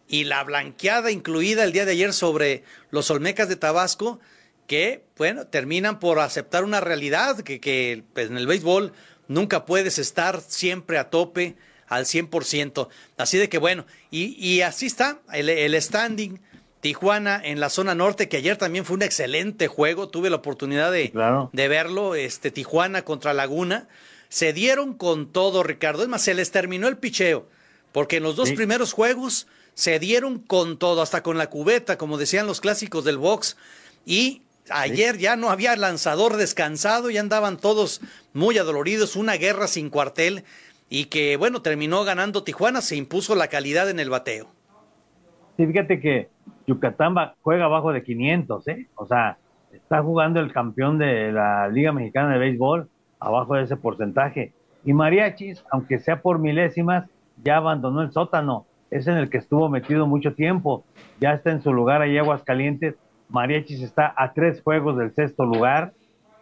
[0.07, 4.21] y la blanqueada incluida el día de ayer sobre los Olmecas de Tabasco,
[4.67, 8.93] que, bueno, terminan por aceptar una realidad, que, que pues, en el béisbol
[9.27, 11.57] nunca puedes estar siempre a tope
[11.89, 12.87] al 100%.
[13.17, 16.39] Así de que bueno, y, así está el, standing.
[16.81, 20.93] Tijuana en la zona norte, que ayer también fue un excelente juego, tuve la oportunidad
[20.93, 21.11] de,
[21.51, 23.89] de verlo, este Tijuana contra Laguna.
[24.29, 26.03] se dieron con todo, Ricardo.
[26.03, 27.49] Es más, se les terminó el picheo,
[27.91, 32.17] porque en los dos primeros juegos se dieron con todo, hasta con la cubeta, como
[32.17, 33.57] decían los clásicos del box.
[34.05, 37.99] Y ayer ya no había lanzador descansado, ya andaban todos
[38.31, 40.45] muy adoloridos, una guerra sin cuartel
[40.89, 44.47] y que, bueno, terminó ganando Tijuana, se impuso la calidad en el bateo.
[45.55, 46.29] Sí, fíjate que
[46.67, 48.87] Yucatán juega abajo de 500, ¿eh?
[48.95, 49.37] O sea,
[49.71, 54.53] está jugando el campeón de la Liga Mexicana de Béisbol abajo de ese porcentaje.
[54.85, 57.05] Y Mariachis, aunque sea por milésimas,
[57.43, 58.65] ya abandonó el sótano.
[58.89, 60.83] Es en el que estuvo metido mucho tiempo.
[61.19, 62.95] Ya está en su lugar ahí Aguascalientes.
[63.29, 65.93] Mariachis está a tres juegos del sexto lugar.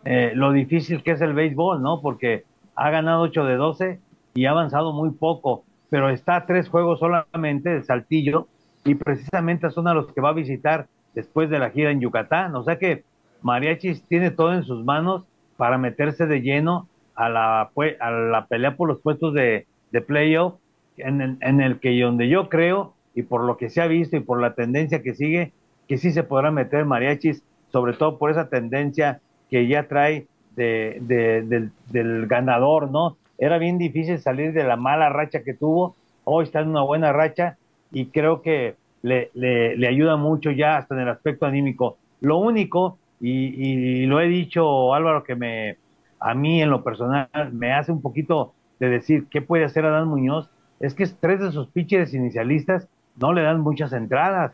[0.05, 2.01] Eh, lo difícil que es el béisbol, ¿no?
[2.01, 3.99] Porque ha ganado 8 de 12
[4.38, 8.47] y ha avanzado muy poco, pero está tres juegos solamente de Saltillo
[8.86, 12.56] y precisamente son a los que va a visitar después de la gira en Yucatán.
[12.56, 13.04] O sea que
[13.41, 15.23] Mariachis tiene todo en sus manos
[15.58, 17.62] para meterse de lleno a la,
[18.00, 20.54] a la pelea por los puestos de, de playoff,
[20.97, 24.19] en, en, el que donde yo creo, y por lo que se ha visto y
[24.19, 25.52] por la tendencia que sigue,
[25.88, 29.19] que sí se podrá meter Mariachis, sobre todo por esa tendencia
[29.50, 33.17] que ya trae de, del, del ganador, ¿no?
[33.38, 37.13] Era bien difícil salir de la mala racha que tuvo, hoy está en una buena
[37.13, 37.58] racha
[37.91, 41.97] y creo que le, le, ayuda mucho ya hasta en el aspecto anímico.
[42.19, 45.78] Lo único, y, lo he dicho Álvaro, que me
[46.19, 50.08] a mí en lo personal me hace un poquito de decir qué puede hacer Adán
[50.08, 54.52] Muñoz, es que tres de sus pitchers inicialistas no le dan muchas entradas.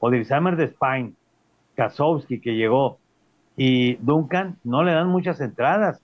[0.00, 1.12] Odilsamer de Spine,
[1.76, 2.98] Kasowski que llegó
[3.56, 6.00] y Duncan no le dan muchas entradas.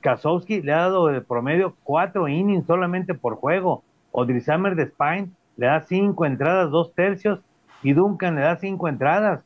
[0.00, 3.82] Kasowski le ha dado de promedio cuatro innings solamente por juego.
[4.10, 7.40] Odrisamer de Spine le da cinco entradas, dos tercios,
[7.82, 9.42] y Duncan le da cinco entradas.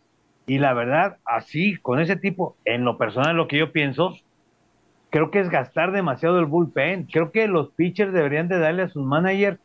[0.47, 4.15] Y la verdad, así, con ese tipo, en lo personal, lo que yo pienso,
[5.11, 7.09] creo que es gastar demasiado el bullpen.
[7.11, 9.59] Creo que los pitchers deberían de darle a sus managers,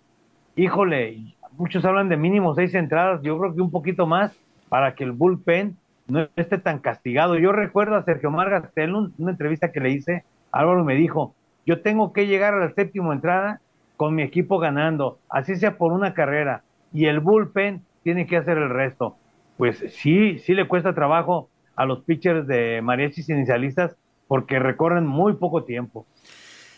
[0.56, 4.36] híjole, muchos hablan de mínimo seis entradas, yo creo que un poquito más
[4.69, 7.38] para que el bullpen no esté tan castigado.
[7.38, 8.69] Yo recuerdo a Sergio Margas
[9.17, 11.36] una entrevista que le hice, Álvaro me dijo,
[11.66, 13.62] yo tengo que llegar a la séptima entrada
[13.98, 18.58] con mi equipo ganando, así sea por una carrera, y el bullpen tiene que hacer
[18.58, 19.16] el resto.
[19.58, 23.96] Pues sí, sí le cuesta trabajo a los pitchers de mariachis inicialistas
[24.28, 26.06] porque recorren muy poco tiempo.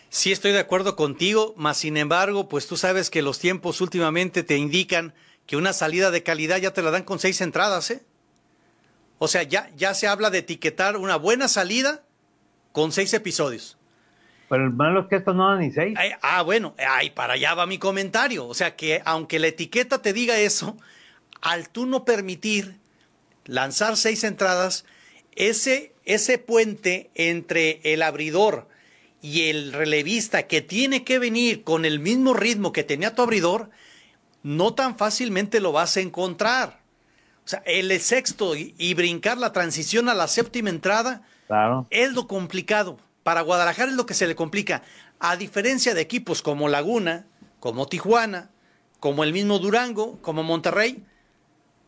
[0.10, 4.44] Sí, estoy de acuerdo contigo, mas sin embargo, pues tú sabes que los tiempos últimamente
[4.44, 5.14] te indican
[5.48, 8.04] que una salida de calidad ya te la dan con seis entradas, ¿eh?
[9.18, 12.04] O sea, ya, ya se habla de etiquetar una buena salida
[12.74, 13.78] con seis episodios.
[14.50, 15.98] Pero el malo es que esto no da ni seis.
[16.22, 18.46] ah, bueno, ay, para allá va mi comentario.
[18.46, 20.76] O sea que aunque la etiqueta te diga eso,
[21.42, 22.78] al tú no permitir
[23.46, 24.86] lanzar seis entradas,
[25.36, 28.68] ese, ese puente entre el abridor
[29.22, 33.70] y el relevista que tiene que venir con el mismo ritmo que tenía tu abridor,
[34.44, 36.83] no tan fácilmente lo vas a encontrar.
[37.46, 41.24] O sea, el sexto y brincar la transición a la séptima entrada
[41.90, 42.98] es lo complicado.
[43.24, 44.82] Para Guadalajara es lo que se le complica.
[45.20, 47.26] A diferencia de equipos como Laguna,
[47.60, 48.50] como Tijuana,
[49.00, 51.04] como el mismo Durango, como Monterrey,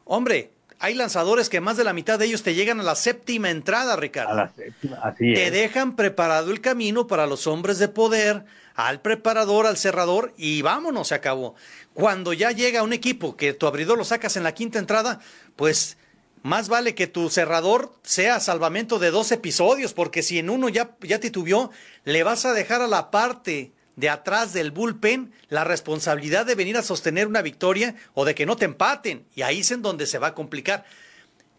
[0.06, 3.50] hombre, hay lanzadores que más de la mitad de ellos te llegan a la séptima
[3.50, 4.32] entrada, Ricardo.
[4.32, 9.02] A la séptima, así te dejan preparado el camino para los hombres de poder, al
[9.02, 11.56] preparador, al cerrador, y vámonos, se acabó.
[11.94, 15.22] Cuando ya llega un equipo que tu abridor lo sacas en la quinta entrada,
[15.56, 15.98] pues
[16.44, 20.96] más vale que tu cerrador sea salvamento de dos episodios, porque si en uno ya,
[21.02, 21.72] ya titubeó,
[22.04, 26.78] le vas a dejar a la parte de atrás del bullpen la responsabilidad de venir
[26.78, 29.26] a sostener una victoria o de que no te empaten.
[29.36, 30.86] Y ahí es en donde se va a complicar.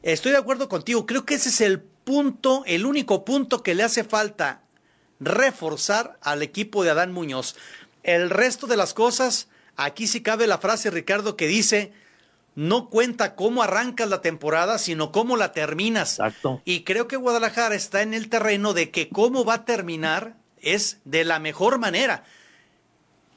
[0.02, 3.82] Estoy de acuerdo contigo, creo que ese es el punto, el único punto que le
[3.82, 4.62] hace falta
[5.18, 7.56] reforzar al equipo de Adán Muñoz.
[8.02, 11.92] El resto de las cosas, aquí sí cabe la frase, Ricardo, que dice,
[12.56, 16.18] no cuenta cómo arrancas la temporada, sino cómo la terminas.
[16.18, 16.62] Exacto.
[16.64, 20.98] Y creo que Guadalajara está en el terreno de que cómo va a terminar es
[21.04, 22.24] de la mejor manera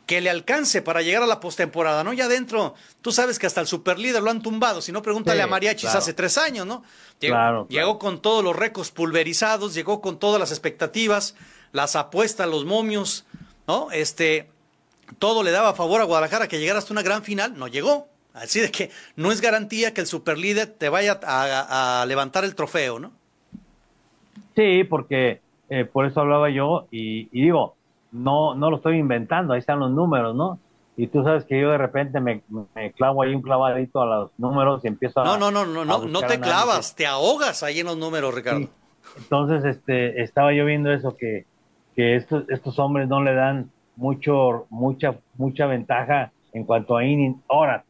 [0.10, 2.14] que le alcance para llegar a la postemporada, ¿no?
[2.14, 5.46] Ya adentro, tú sabes que hasta el superlíder lo han tumbado, si no pregúntale a
[5.46, 6.84] Mariachis hace tres años, ¿no?
[7.20, 11.36] Llegó, claro, llegó con todos los récords pulverizados, llegó con todas las expectativas,
[11.74, 13.26] las apuestas, los momios,
[13.68, 13.92] ¿no?
[13.92, 14.50] Este,
[15.20, 18.10] todo le daba favor a Guadalajara que llegara hasta una gran final, no llegó,
[18.42, 23.00] Así de que no es garantía que el superlíder te vaya a, levantar el trofeo,
[23.00, 23.12] ¿no?
[24.56, 27.76] Sí, porque eh, por eso hablaba yo y, digo,
[28.12, 30.60] no, no lo estoy inventando, ahí están los números, ¿no?
[30.98, 32.42] Y tú sabes que yo de repente me,
[32.98, 35.24] clavo ahí un clavadito a los números y empiezo a...
[35.24, 38.68] No, no, no, no, no, no te clavas, te ahogas ahí en los números, Ricardo.
[39.18, 41.46] Entonces, este, estaba yo viendo eso que,
[41.96, 47.42] que estos, estos hombres no le dan mucho, mucha, mucha ventaja en cuanto a inning.
[47.48, 47.84] Ahora,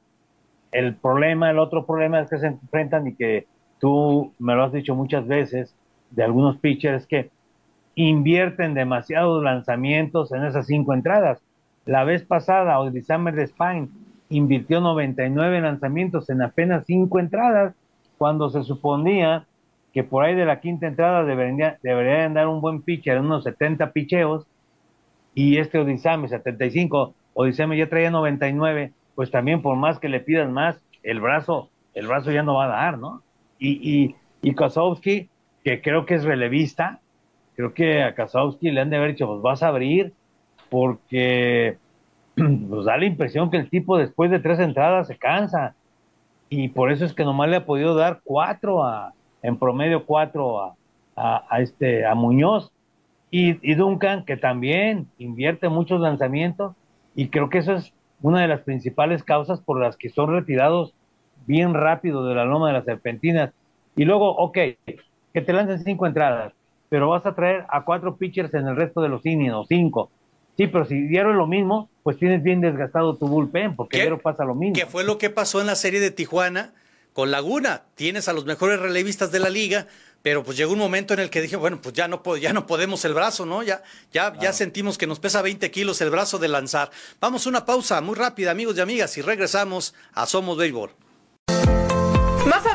[0.71, 3.47] el problema, el otro problema es que se enfrentan y que
[3.79, 5.75] tú me lo has dicho muchas veces
[6.11, 7.29] de algunos pitchers que
[7.95, 11.41] invierten demasiados lanzamientos en esas cinco entradas.
[11.85, 13.89] La vez pasada, Summer de Spine
[14.29, 17.73] invirtió 99 lanzamientos en apenas cinco entradas,
[18.17, 19.45] cuando se suponía
[19.93, 23.91] que por ahí de la quinta entrada debería, debería andar un buen pitcher unos 70
[23.91, 24.45] picheos,
[25.33, 30.49] y este Odisame 75, Odisame ya traía 99, pues también por más que le pidas
[30.49, 33.21] más, el brazo, el brazo ya no va a dar, ¿no?
[33.57, 35.27] Y, y, y Kozowski,
[35.61, 37.01] que creo que es relevista,
[37.57, 40.13] creo que a Kozowski le han de haber dicho, pues vas a abrir,
[40.69, 41.77] porque
[42.37, 45.75] nos da la impresión que el tipo después de tres entradas se cansa.
[46.47, 49.11] Y por eso es que nomás le ha podido dar cuatro a,
[49.41, 50.75] en promedio cuatro a,
[51.17, 52.71] a, este, a Muñoz.
[53.31, 56.73] Y, y, Duncan, que también invierte muchos lanzamientos,
[57.15, 60.93] y creo que eso es una de las principales causas por las que son retirados
[61.45, 63.51] bien rápido de la loma de las serpentinas.
[63.95, 64.57] Y luego, ok,
[65.33, 66.53] que te lancen cinco entradas,
[66.89, 70.09] pero vas a traer a cuatro pitchers en el resto de los innings, o cinco.
[70.57, 74.43] Sí, pero si dieron lo mismo, pues tienes bien desgastado tu bullpen, porque Diario pasa
[74.43, 74.75] lo mismo.
[74.75, 76.73] Que fue lo que pasó en la serie de Tijuana
[77.13, 77.83] con Laguna.
[77.95, 79.87] Tienes a los mejores relevistas de la liga,
[80.21, 82.67] pero pues llegó un momento en el que dije, bueno, pues ya no, ya no
[82.67, 83.63] podemos el brazo, ¿no?
[83.63, 86.91] Ya, ya, ya sentimos que nos pesa 20 kilos el brazo de lanzar.
[87.19, 90.91] Vamos a una pausa muy rápida, amigos y amigas, y regresamos a Somos Béisbol.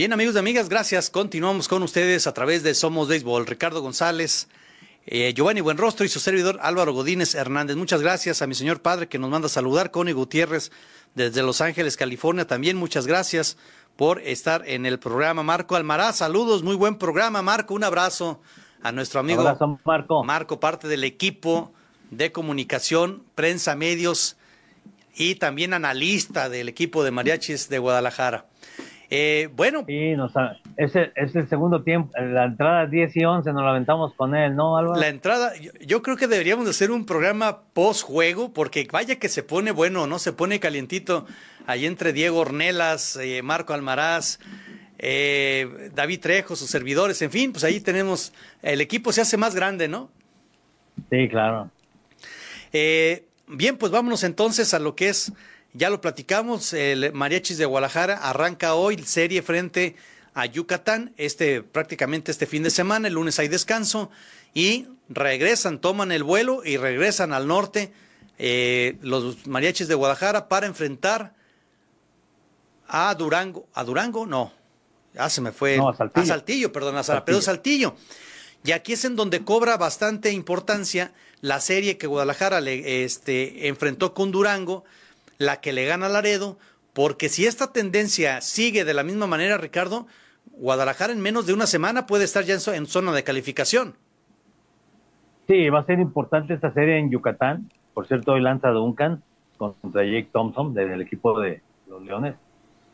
[0.00, 1.10] Bien, amigos y amigas, gracias.
[1.10, 3.46] Continuamos con ustedes a través de Somos Béisbol.
[3.46, 4.48] Ricardo González,
[5.04, 7.76] eh, Giovanni Buenrostro y su servidor Álvaro Godínez Hernández.
[7.76, 10.72] Muchas gracias a mi señor padre que nos manda a saludar, Connie Gutiérrez,
[11.14, 12.46] desde Los Ángeles, California.
[12.46, 13.58] También muchas gracias
[13.96, 15.42] por estar en el programa.
[15.42, 17.42] Marco Almaraz, saludos, muy buen programa.
[17.42, 18.40] Marco, un abrazo
[18.80, 19.44] a nuestro amigo
[19.84, 20.24] Marco.
[20.24, 21.74] Marco, parte del equipo
[22.10, 24.38] de comunicación, prensa, medios
[25.14, 28.46] y también analista del equipo de mariachis de Guadalajara.
[29.12, 29.84] Eh, bueno.
[29.88, 30.32] Sí, nos,
[30.76, 34.36] es, el, es el segundo tiempo, la entrada 10 y 11 nos la aventamos con
[34.36, 35.00] él, ¿no, Álvaro?
[35.00, 35.52] La entrada,
[35.84, 40.06] yo, creo que deberíamos de hacer un programa post-juego, porque vaya que se pone bueno,
[40.06, 40.20] ¿no?
[40.20, 41.26] Se pone calientito
[41.66, 44.38] ahí entre Diego Ornelas, eh, Marco Almaraz,
[44.98, 48.32] eh, David Trejo, sus servidores, en fin, pues ahí tenemos,
[48.62, 50.08] el equipo se hace más grande, ¿no?
[51.10, 51.68] Sí, claro.
[52.72, 55.32] bien, pues vámonos entonces a lo que es
[55.72, 59.96] ya lo platicamos, el Mariachis de Guadalajara arranca hoy serie frente
[60.34, 64.10] a Yucatán, este prácticamente este fin de semana, el lunes hay descanso
[64.54, 67.92] y regresan, toman el vuelo y regresan al norte
[68.38, 71.34] eh, los Mariachis de Guadalajara para enfrentar
[72.88, 74.52] a Durango, a Durango no,
[75.14, 77.42] ya se me fue a Saltillo, a Saltillo perdón, a Saltillo.
[77.42, 77.96] Saltillo.
[78.62, 84.12] Y aquí es en donde cobra bastante importancia la serie que Guadalajara le, este, enfrentó
[84.12, 84.84] con Durango
[85.40, 86.58] la que le gana a Laredo,
[86.92, 90.06] porque si esta tendencia sigue de la misma manera, Ricardo,
[90.52, 93.94] Guadalajara en menos de una semana puede estar ya en, zona de calificación.
[95.48, 97.70] Sí, va a ser importante esta serie en Yucatán.
[97.94, 99.22] Por cierto, hoy lanza Duncan
[99.56, 102.34] contra Jake Thompson del equipo de los Leones.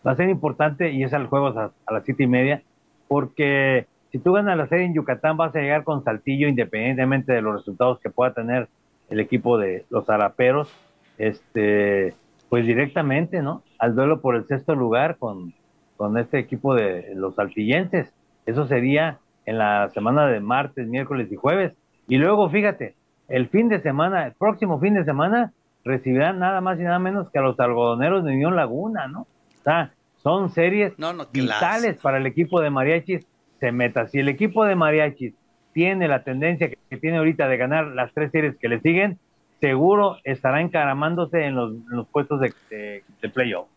[0.07, 2.63] Va a ser importante y es al juego a, a las siete y media,
[3.09, 7.43] porque si tú ganas la serie en Yucatán vas a llegar con saltillo independientemente de
[7.43, 8.69] los resultados que pueda tener
[9.11, 10.71] el equipo de los Araperos.
[11.19, 12.15] Este,
[12.49, 13.63] pues directamente, ¿no?
[13.79, 15.53] Al duelo por el sexto lugar con,
[15.97, 18.13] con este equipo de los saltillenses.
[18.47, 21.73] Eso sería en la semana de martes, miércoles y jueves.
[22.09, 22.95] Y luego, fíjate,
[23.29, 25.53] el fin de semana, el próximo fin de semana,
[25.85, 29.21] recibirán nada más y nada menos que a los algodoneros de Unión Laguna, ¿no?
[29.21, 30.95] O sea, son series
[31.33, 33.27] vitales para el equipo de mariachis.
[33.61, 34.07] Se meta.
[34.09, 35.35] Si el equipo de mariachis
[35.73, 39.19] tiene la tendencia que tiene ahorita de ganar las tres series que le siguen,
[39.61, 43.69] seguro estará encaramándose en los, puestos de, de, playoff.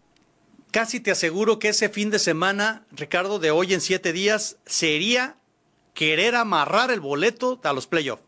[0.71, 5.35] Casi te aseguro que ese fin de semana, Ricardo, de hoy en siete días, sería
[5.93, 8.23] querer amarrar el boleto a los playoffs.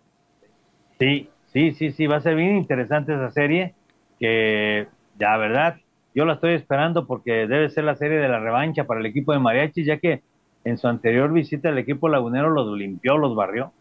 [1.00, 3.76] Sí, sí, sí, sí, va a ser bien interesante esa serie,
[4.20, 4.88] que
[5.20, 5.78] ya, verdad,
[6.14, 9.34] yo la estoy esperando porque debe ser la serie de la revancha para el equipo
[9.34, 10.22] de Mariachi, ya que
[10.64, 13.72] en su anterior visita el equipo lagunero los limpió, los barrió.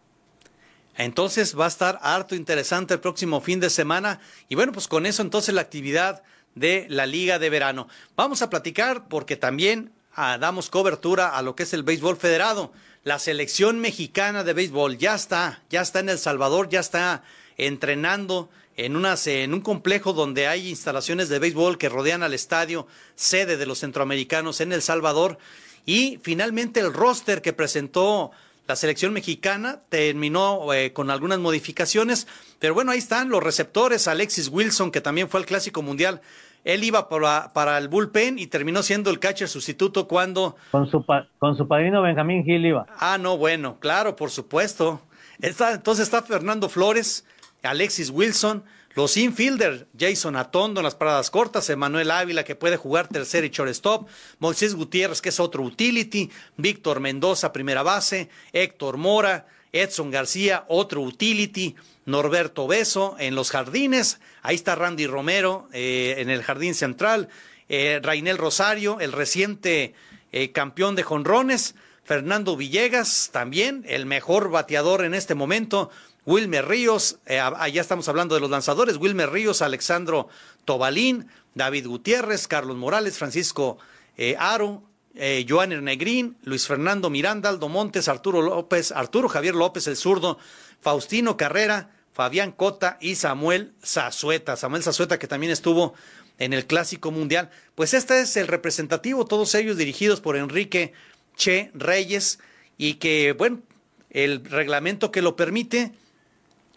[0.97, 4.19] Entonces va a estar harto interesante el próximo fin de semana.
[4.49, 6.23] Y bueno, pues con eso entonces la actividad
[6.55, 7.87] de la Liga de Verano.
[8.15, 12.73] Vamos a platicar porque también ah, damos cobertura a lo que es el béisbol federado.
[13.03, 17.23] La selección mexicana de béisbol ya está, ya está en El Salvador, ya está
[17.57, 23.57] entrenando en, en un complejo donde hay instalaciones de béisbol que rodean al estadio, sede
[23.57, 25.37] de los centroamericanos en El Salvador.
[25.85, 28.31] Y finalmente el roster que presentó
[28.71, 32.25] la selección mexicana terminó eh, con algunas modificaciones,
[32.57, 36.21] pero bueno, ahí están los receptores, Alexis Wilson, que también fue al Clásico Mundial.
[36.63, 40.55] Él iba para, para el bullpen y terminó siendo el catcher sustituto cuando...
[40.71, 41.03] Con su,
[41.37, 42.85] con su padrino Benjamín Gil iba.
[42.97, 45.01] Ah, no, bueno, claro, por supuesto.
[45.41, 47.25] Está, entonces está Fernando Flores,
[47.63, 48.63] Alexis Wilson,
[48.95, 53.49] los infielder, Jason Atondo en las paradas cortas, Emanuel Ávila que puede jugar tercer y
[53.49, 54.07] shortstop,
[54.39, 61.01] Moisés Gutiérrez que es otro utility, Víctor Mendoza primera base, Héctor Mora, Edson García otro
[61.01, 61.75] utility,
[62.05, 67.29] Norberto Beso en los jardines, ahí está Randy Romero eh, en el jardín central,
[67.69, 69.93] eh, Rainel Rosario, el reciente
[70.31, 75.91] eh, campeón de jonrones, Fernando Villegas también, el mejor bateador en este momento,
[76.25, 80.27] Wilmer Ríos, eh, allá estamos hablando de los lanzadores, Wilmer Ríos, Alexandro
[80.65, 83.79] Tobalín, David Gutiérrez, Carlos Morales, Francisco
[84.17, 84.83] eh, Aro,
[85.15, 90.37] eh, Joan Ernegrín, Luis Fernando Miranda, Aldo Montes, Arturo López, Arturo Javier López el zurdo,
[90.79, 94.55] Faustino Carrera, Fabián Cota y Samuel Zazueta.
[94.57, 95.95] Samuel Zazueta que también estuvo
[96.37, 97.49] en el Clásico Mundial.
[97.73, 100.93] Pues este es el representativo, todos ellos dirigidos por Enrique
[101.35, 102.39] Che Reyes
[102.77, 103.61] y que, bueno,
[104.11, 105.93] el reglamento que lo permite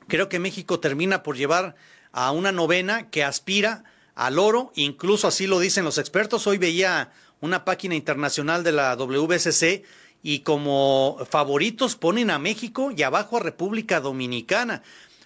[0.09, 1.77] Creo que México termina por llevar
[2.13, 3.85] a una novena que aspira
[4.15, 6.47] al oro, incluso así lo dicen los expertos.
[6.47, 9.83] Hoy veía una página internacional de la WSC
[10.23, 14.83] y como favoritos ponen a México y abajo a República Dominicana.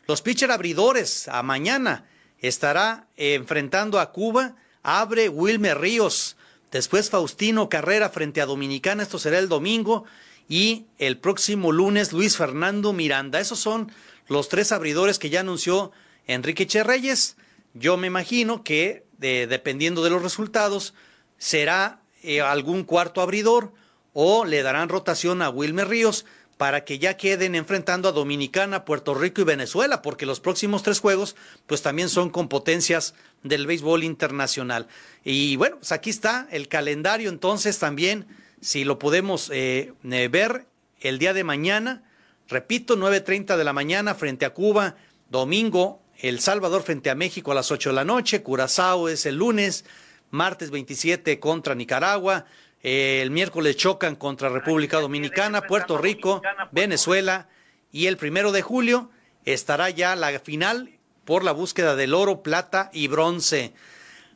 [0.07, 2.07] Los pitcher abridores a mañana
[2.41, 6.37] estará enfrentando a Cuba, abre Wilmer Ríos,
[6.72, 10.05] después Faustino Carrera frente a Dominicana, esto será el domingo,
[10.49, 13.39] y el próximo lunes Luis Fernando Miranda.
[13.39, 13.93] Esos son
[14.29, 15.93] los tres abridores que ya anunció
[16.26, 17.37] Enrique Cherreyes.
[17.74, 20.95] Yo me imagino que, dependiendo de los resultados,
[21.39, 23.72] será eh, algún cuarto abridor
[24.12, 26.24] o le darán rotación a Wilmer Ríos
[26.57, 30.99] para que ya queden enfrentando a Dominicana, Puerto Rico y Venezuela, porque los próximos tres
[30.99, 33.14] juegos pues también son con potencias
[33.45, 34.89] del béisbol internacional.
[35.24, 38.26] Y bueno, pues aquí está el calendario entonces también,
[38.61, 40.66] si lo podemos eh, eh, ver
[41.01, 42.03] el día de mañana,
[42.49, 44.96] Repito, 9.30 de la mañana frente a Cuba,
[45.28, 49.36] domingo El Salvador frente a México a las 8 de la noche, Curazao es el
[49.36, 49.84] lunes,
[50.30, 52.46] martes 27 contra Nicaragua,
[52.82, 56.40] eh, el miércoles chocan contra República Dominicana, Puerto Rico,
[56.72, 57.49] Venezuela
[57.92, 59.11] y el primero de julio
[59.44, 63.74] estará ya la final por la búsqueda del oro, plata y bronce.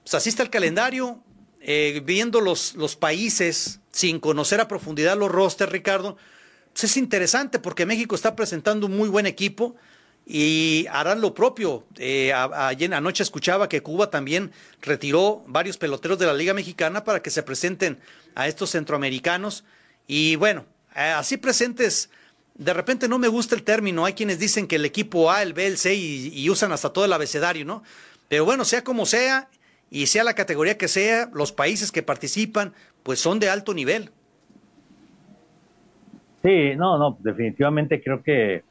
[0.02, 1.22] Pues así está el calendario,
[1.62, 6.18] eh, viendo los, los países sin conocer a profundidad los rosters, Ricardo,
[6.80, 9.76] es interesante porque México está presentando un muy buen equipo
[10.26, 11.84] y harán lo propio.
[11.98, 17.20] Eh, ayer anoche escuchaba que Cuba también retiró varios peloteros de la Liga Mexicana para
[17.22, 17.98] que se presenten
[18.34, 19.64] a estos centroamericanos.
[20.06, 20.64] Y bueno,
[20.96, 22.10] eh, así presentes,
[22.54, 24.04] de repente no me gusta el término.
[24.04, 26.92] Hay quienes dicen que el equipo A, el B, el C y, y usan hasta
[26.92, 27.82] todo el abecedario, ¿no?
[28.28, 29.48] Pero bueno, sea como sea
[29.90, 34.10] y sea la categoría que sea, los países que participan, pues son de alto nivel.
[36.42, 38.64] Sí, no, no, definitivamente creo que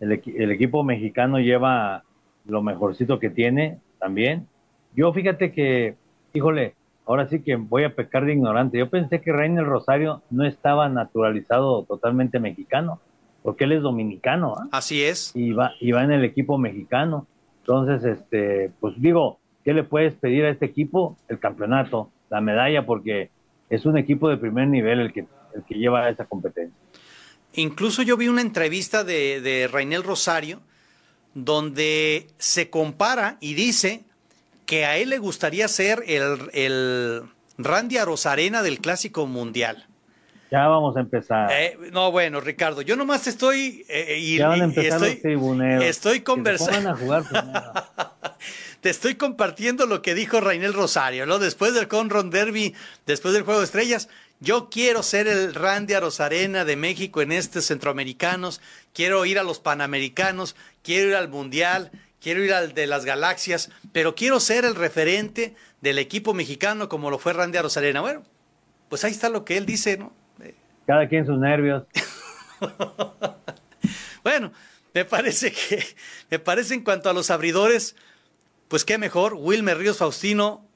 [0.00, 2.04] el, equipo mexicano lleva
[2.46, 4.46] lo mejorcito que tiene también.
[4.94, 5.96] Yo fíjate que,
[6.34, 6.74] híjole,
[7.06, 8.78] ahora sí que voy a pecar de ignorante.
[8.78, 13.00] Yo pensé que Reiner Rosario no estaba naturalizado totalmente mexicano,
[13.42, 14.56] porque él es dominicano.
[14.58, 14.68] ¿ah?
[14.72, 15.34] Así es.
[15.34, 17.26] Y va, y va en el equipo mexicano.
[17.60, 21.16] Entonces, este, pues digo, ¿qué le puedes pedir a este equipo?
[21.28, 23.30] El campeonato, la medalla, porque
[23.70, 26.83] es un equipo de primer nivel el que, el que lleva esa competencia.
[27.54, 30.60] Incluso yo vi una entrevista de, de Rainel Rosario
[31.34, 34.04] donde se compara y dice
[34.66, 37.22] que a él le gustaría ser el, el
[37.58, 39.86] Randy Arozarena del Clásico Mundial.
[40.50, 41.50] Ya vamos a empezar.
[41.52, 43.84] Eh, no, bueno, Ricardo, yo nomás estoy...
[43.88, 45.84] Eh, y, ya van a empezar estoy, los tribuneros.
[45.84, 46.96] Estoy conversando...
[48.80, 51.38] Te estoy compartiendo lo que dijo Rainel Rosario, ¿no?
[51.38, 52.74] Después del Conron Derby,
[53.06, 54.10] después del Juego de Estrellas,
[54.44, 58.60] yo quiero ser el Randy Arozarena de México en estos centroamericanos,
[58.92, 61.90] quiero ir a los panamericanos, quiero ir al mundial,
[62.20, 67.10] quiero ir al de las galaxias, pero quiero ser el referente del equipo mexicano como
[67.10, 68.02] lo fue Randy Arozarena.
[68.02, 68.22] Bueno,
[68.88, 70.12] pues ahí está lo que él dice, ¿no?
[70.86, 71.84] Cada quien sus nervios.
[74.22, 74.52] bueno,
[74.92, 75.82] me parece que,
[76.30, 77.96] me parece en cuanto a los abridores,
[78.68, 80.68] pues qué mejor, Wilmer Ríos Faustino,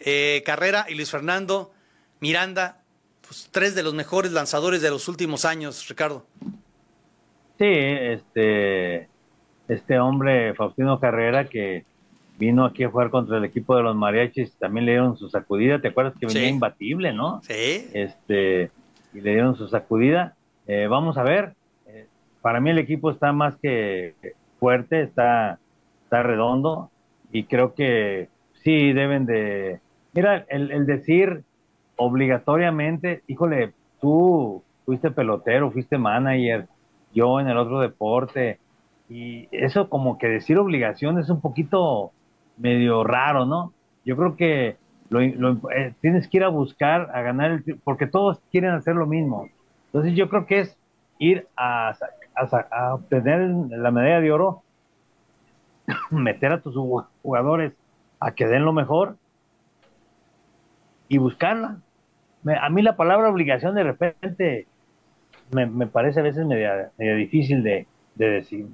[0.00, 1.72] eh, Carrera y Luis Fernando
[2.20, 2.82] Miranda,
[3.26, 6.24] pues tres de los mejores lanzadores de los últimos años, Ricardo.
[7.58, 9.08] Sí, este,
[9.68, 11.84] este hombre, Faustino Carrera, que
[12.38, 15.80] vino aquí a jugar contra el equipo de los mariachis, también le dieron su sacudida,
[15.80, 17.40] ¿te acuerdas que venía imbatible, no?
[17.42, 17.88] Sí.
[17.94, 18.70] Este,
[19.14, 20.34] y le dieron su sacudida.
[20.66, 21.54] Eh, vamos a ver,
[21.86, 22.06] eh,
[22.42, 24.14] para mí el equipo está más que
[24.60, 25.58] fuerte, está,
[26.04, 26.90] está redondo,
[27.32, 28.28] y creo que
[28.62, 29.80] sí deben de...
[30.12, 31.42] Mira, el, el decir
[31.96, 36.68] obligatoriamente, híjole, tú fuiste pelotero, fuiste manager,
[37.12, 38.58] yo en el otro deporte,
[39.08, 42.12] y eso como que decir obligación es un poquito
[42.56, 43.72] medio raro, ¿no?
[44.04, 44.76] Yo creo que
[45.08, 49.06] lo, eh, tienes que ir a buscar, a ganar, el, porque todos quieren hacer lo
[49.06, 49.48] mismo.
[49.86, 50.76] Entonces yo creo que es
[51.18, 51.94] ir a,
[52.34, 54.62] a obtener la medalla de oro,
[56.10, 56.74] meter a tus
[57.22, 57.72] jugadores
[58.18, 59.16] a que den lo mejor
[61.08, 61.78] y buscarla.
[62.54, 64.66] A mí la palabra obligación de repente
[65.50, 68.66] me, parece a veces media, difícil de, decir.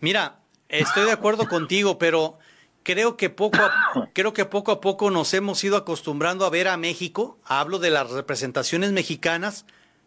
[0.00, 0.36] Mira,
[0.68, 2.38] estoy de acuerdo contigo, pero
[2.82, 6.68] creo que poco a, creo que poco a poco nos hemos ido acostumbrando a ver
[6.68, 9.66] a México, hablo de las representaciones mexicanas,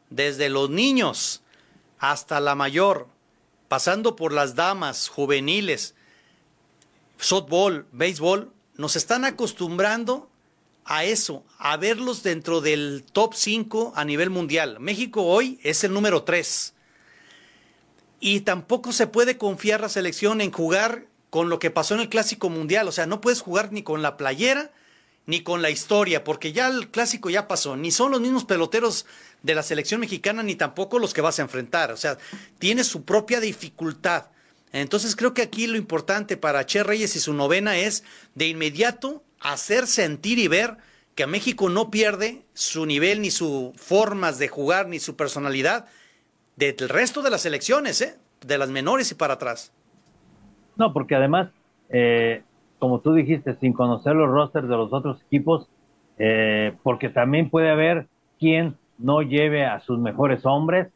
[0.09, 1.43] desde los niños
[1.99, 3.07] hasta la mayor,
[3.67, 5.95] pasando por las damas juveniles,
[7.17, 10.29] softball, béisbol, nos están acostumbrando
[10.89, 14.79] a eso, a verlos dentro del top 5 a nivel mundial.
[14.79, 16.73] México hoy es el número 3.
[18.19, 22.09] Y tampoco se puede confiar la selección en jugar con lo que pasó en el
[22.09, 22.87] Clásico Mundial.
[22.87, 24.71] O sea, no puedes jugar ni con la playera
[25.27, 27.77] ni con la historia, porque ya el clásico ya pasó.
[27.77, 29.05] Ni son los mismos peloteros
[29.43, 31.91] de la selección mexicana, ni tampoco los que vas a enfrentar.
[31.91, 32.17] O sea,
[32.57, 34.25] tiene su propia dificultad.
[34.71, 39.23] Entonces creo que aquí lo importante para Che Reyes y su novena es de inmediato
[39.39, 40.77] hacer sentir y ver
[41.15, 45.85] que México no pierde su nivel, ni sus formas de jugar, ni su personalidad
[46.55, 48.15] del resto de las elecciones, ¿eh?
[48.45, 49.73] de las menores y para atrás.
[50.77, 51.49] No, porque además,
[51.89, 52.43] eh,
[52.79, 55.67] como tú dijiste, sin conocer los rosters de los otros equipos,
[56.17, 58.07] eh, porque también puede haber
[58.39, 60.87] quien no lleve a sus mejores hombres,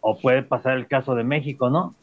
[0.00, 1.94] o puede pasar el caso de México, ¿no?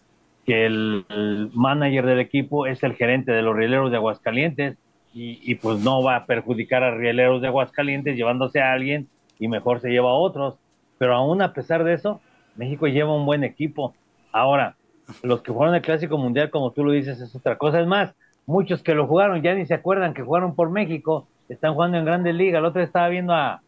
[0.46, 1.06] que el,
[1.54, 4.78] manager del equipo es el gerente de los rieleros de Aguascalientes
[5.14, 9.08] y, pues no va a perjudicar a rieleros de Aguascalientes llevándose a alguien
[9.40, 10.56] y mejor se lleva a otros.
[10.98, 12.20] Pero aún a pesar de eso,
[12.56, 13.94] México lleva un buen equipo.
[14.32, 14.76] Ahora,
[15.22, 17.80] los que jugaron el Clásico Mundial, como tú lo dices, es otra cosa.
[17.80, 18.14] Es más,
[18.46, 22.06] muchos que lo jugaron ya ni se acuerdan que jugaron por México, están jugando en
[22.06, 22.60] Grandes Ligas.
[22.60, 23.62] El otro estaba viendo a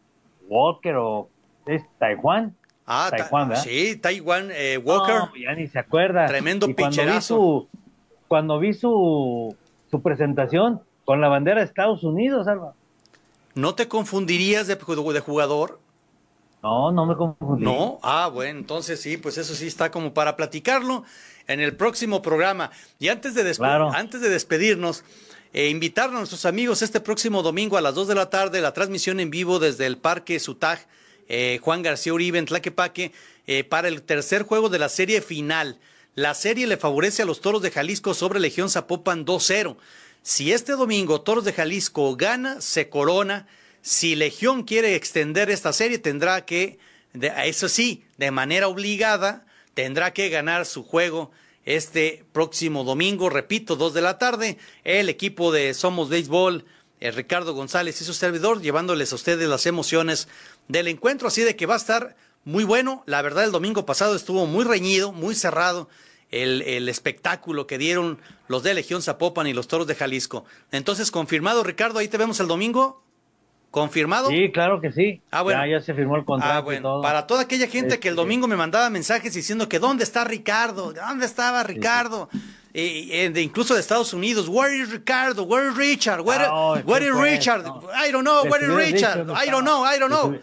[0.48, 1.28] Walker o
[1.66, 2.54] es Taiwán
[2.86, 5.16] Ah, Taiwan, sí, Taiwan eh, Walker.
[5.16, 6.26] No, ya ni se acuerda.
[6.26, 7.66] Tremendo picherazo.
[8.28, 9.56] Cuando vi su,
[9.90, 12.74] su, presentación con la bandera de Estados Unidos, Alba.
[13.54, 15.80] ¿No te confundirías de, de jugador?
[16.62, 17.64] No, no me confundí.
[17.64, 21.04] No, ah, bueno, entonces sí, pues eso sí está como para platicarlo
[21.46, 22.70] en el próximo programa.
[22.98, 23.56] Y antes de,
[23.94, 25.04] antes de despedirnos,
[25.54, 28.74] eh, invitar a nuestros amigos este próximo domingo a las 2 de la tarde, la
[28.74, 30.86] transmisión en vivo desde el Parque Sutag
[31.28, 33.12] eh, Juan García Uribe en Tlaquepaque
[33.46, 35.78] eh, para el tercer juego de la serie final.
[36.14, 39.76] La serie le favorece a los Toros de Jalisco sobre Legión Zapopan 2-0.
[40.28, 43.46] Si este domingo Toros de Jalisco gana, se corona.
[43.80, 46.80] Si Legión quiere extender esta serie, tendrá que,
[47.44, 51.30] eso sí, de manera obligada, tendrá que ganar su juego
[51.64, 54.58] este próximo domingo, repito, 2 de la tarde.
[54.82, 56.64] El equipo de Somos Béisbol,
[56.98, 60.26] eh, Ricardo González y su servidor, llevándoles a ustedes las emociones
[60.66, 63.04] del encuentro, así de que va a estar muy bueno.
[63.06, 65.88] La verdad, el domingo pasado estuvo muy reñido, muy cerrado
[66.42, 68.18] el, el espectáculo que dieron
[68.48, 70.44] los de Legión Zapopan y los Toros de Jalisco.
[70.72, 73.02] Entonces, confirmado, Ricardo, ahí te vemos el domingo.
[73.70, 74.30] ¿Confirmado?
[74.30, 75.20] Sí, claro que sí.
[75.30, 75.66] Ah, bueno.
[75.66, 76.70] Ya, se firmó el contrato.
[76.70, 77.02] Ah, todo.
[77.02, 80.24] Para toda aquella gente que el este, domingo me mandaba mensajes diciendo que dónde está
[80.24, 82.30] Ricardo, dónde estaba Ricardo,
[82.72, 88.10] incluso de Estados Unidos, where is Ricardo, where is Richard, where, ah, is Richard, I
[88.10, 90.38] don't know, where is Richard, I don't know, I don't know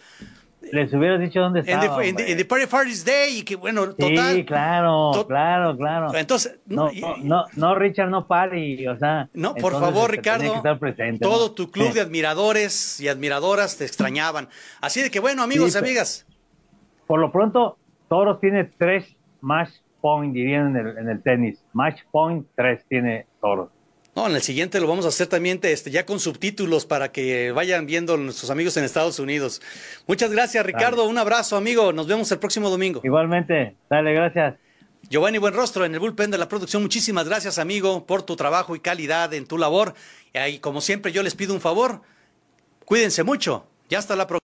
[0.71, 2.03] les hubieras dicho dónde estaba.
[2.03, 4.35] En the, Party Party's Day, y que bueno, total.
[4.35, 6.15] Sí, claro, claro, claro.
[6.15, 6.89] Entonces, no,
[7.23, 9.29] no, no, Richard, no Party, o sea.
[9.33, 10.61] No, por favor, Ricardo.
[11.21, 14.49] todo tu club de admiradores y admiradoras te extrañaban.
[14.81, 16.25] Así de que bueno, amigos amigas.
[17.07, 19.05] Por lo pronto, Toros tiene tres
[19.41, 21.59] match point, dirían en el, en el tenis.
[21.73, 23.69] Match point, tres tiene Toros.
[24.15, 27.51] No, en el siguiente lo vamos a hacer también este, ya con subtítulos para que
[27.51, 29.61] vayan viendo nuestros amigos en Estados Unidos.
[30.05, 31.05] Muchas gracias, Ricardo.
[31.05, 31.91] Un abrazo, amigo.
[31.93, 33.01] Nos vemos el próximo domingo.
[33.03, 33.75] Igualmente.
[33.89, 34.55] Dale, gracias.
[35.09, 38.79] Giovanni Buenrostro en el bullpen de la producción, muchísimas gracias amigo por tu trabajo y
[38.79, 39.93] calidad en tu labor.
[40.33, 42.01] Y como siempre yo les pido un favor,
[42.85, 43.67] cuídense mucho.
[43.89, 44.42] Ya hasta la próxima.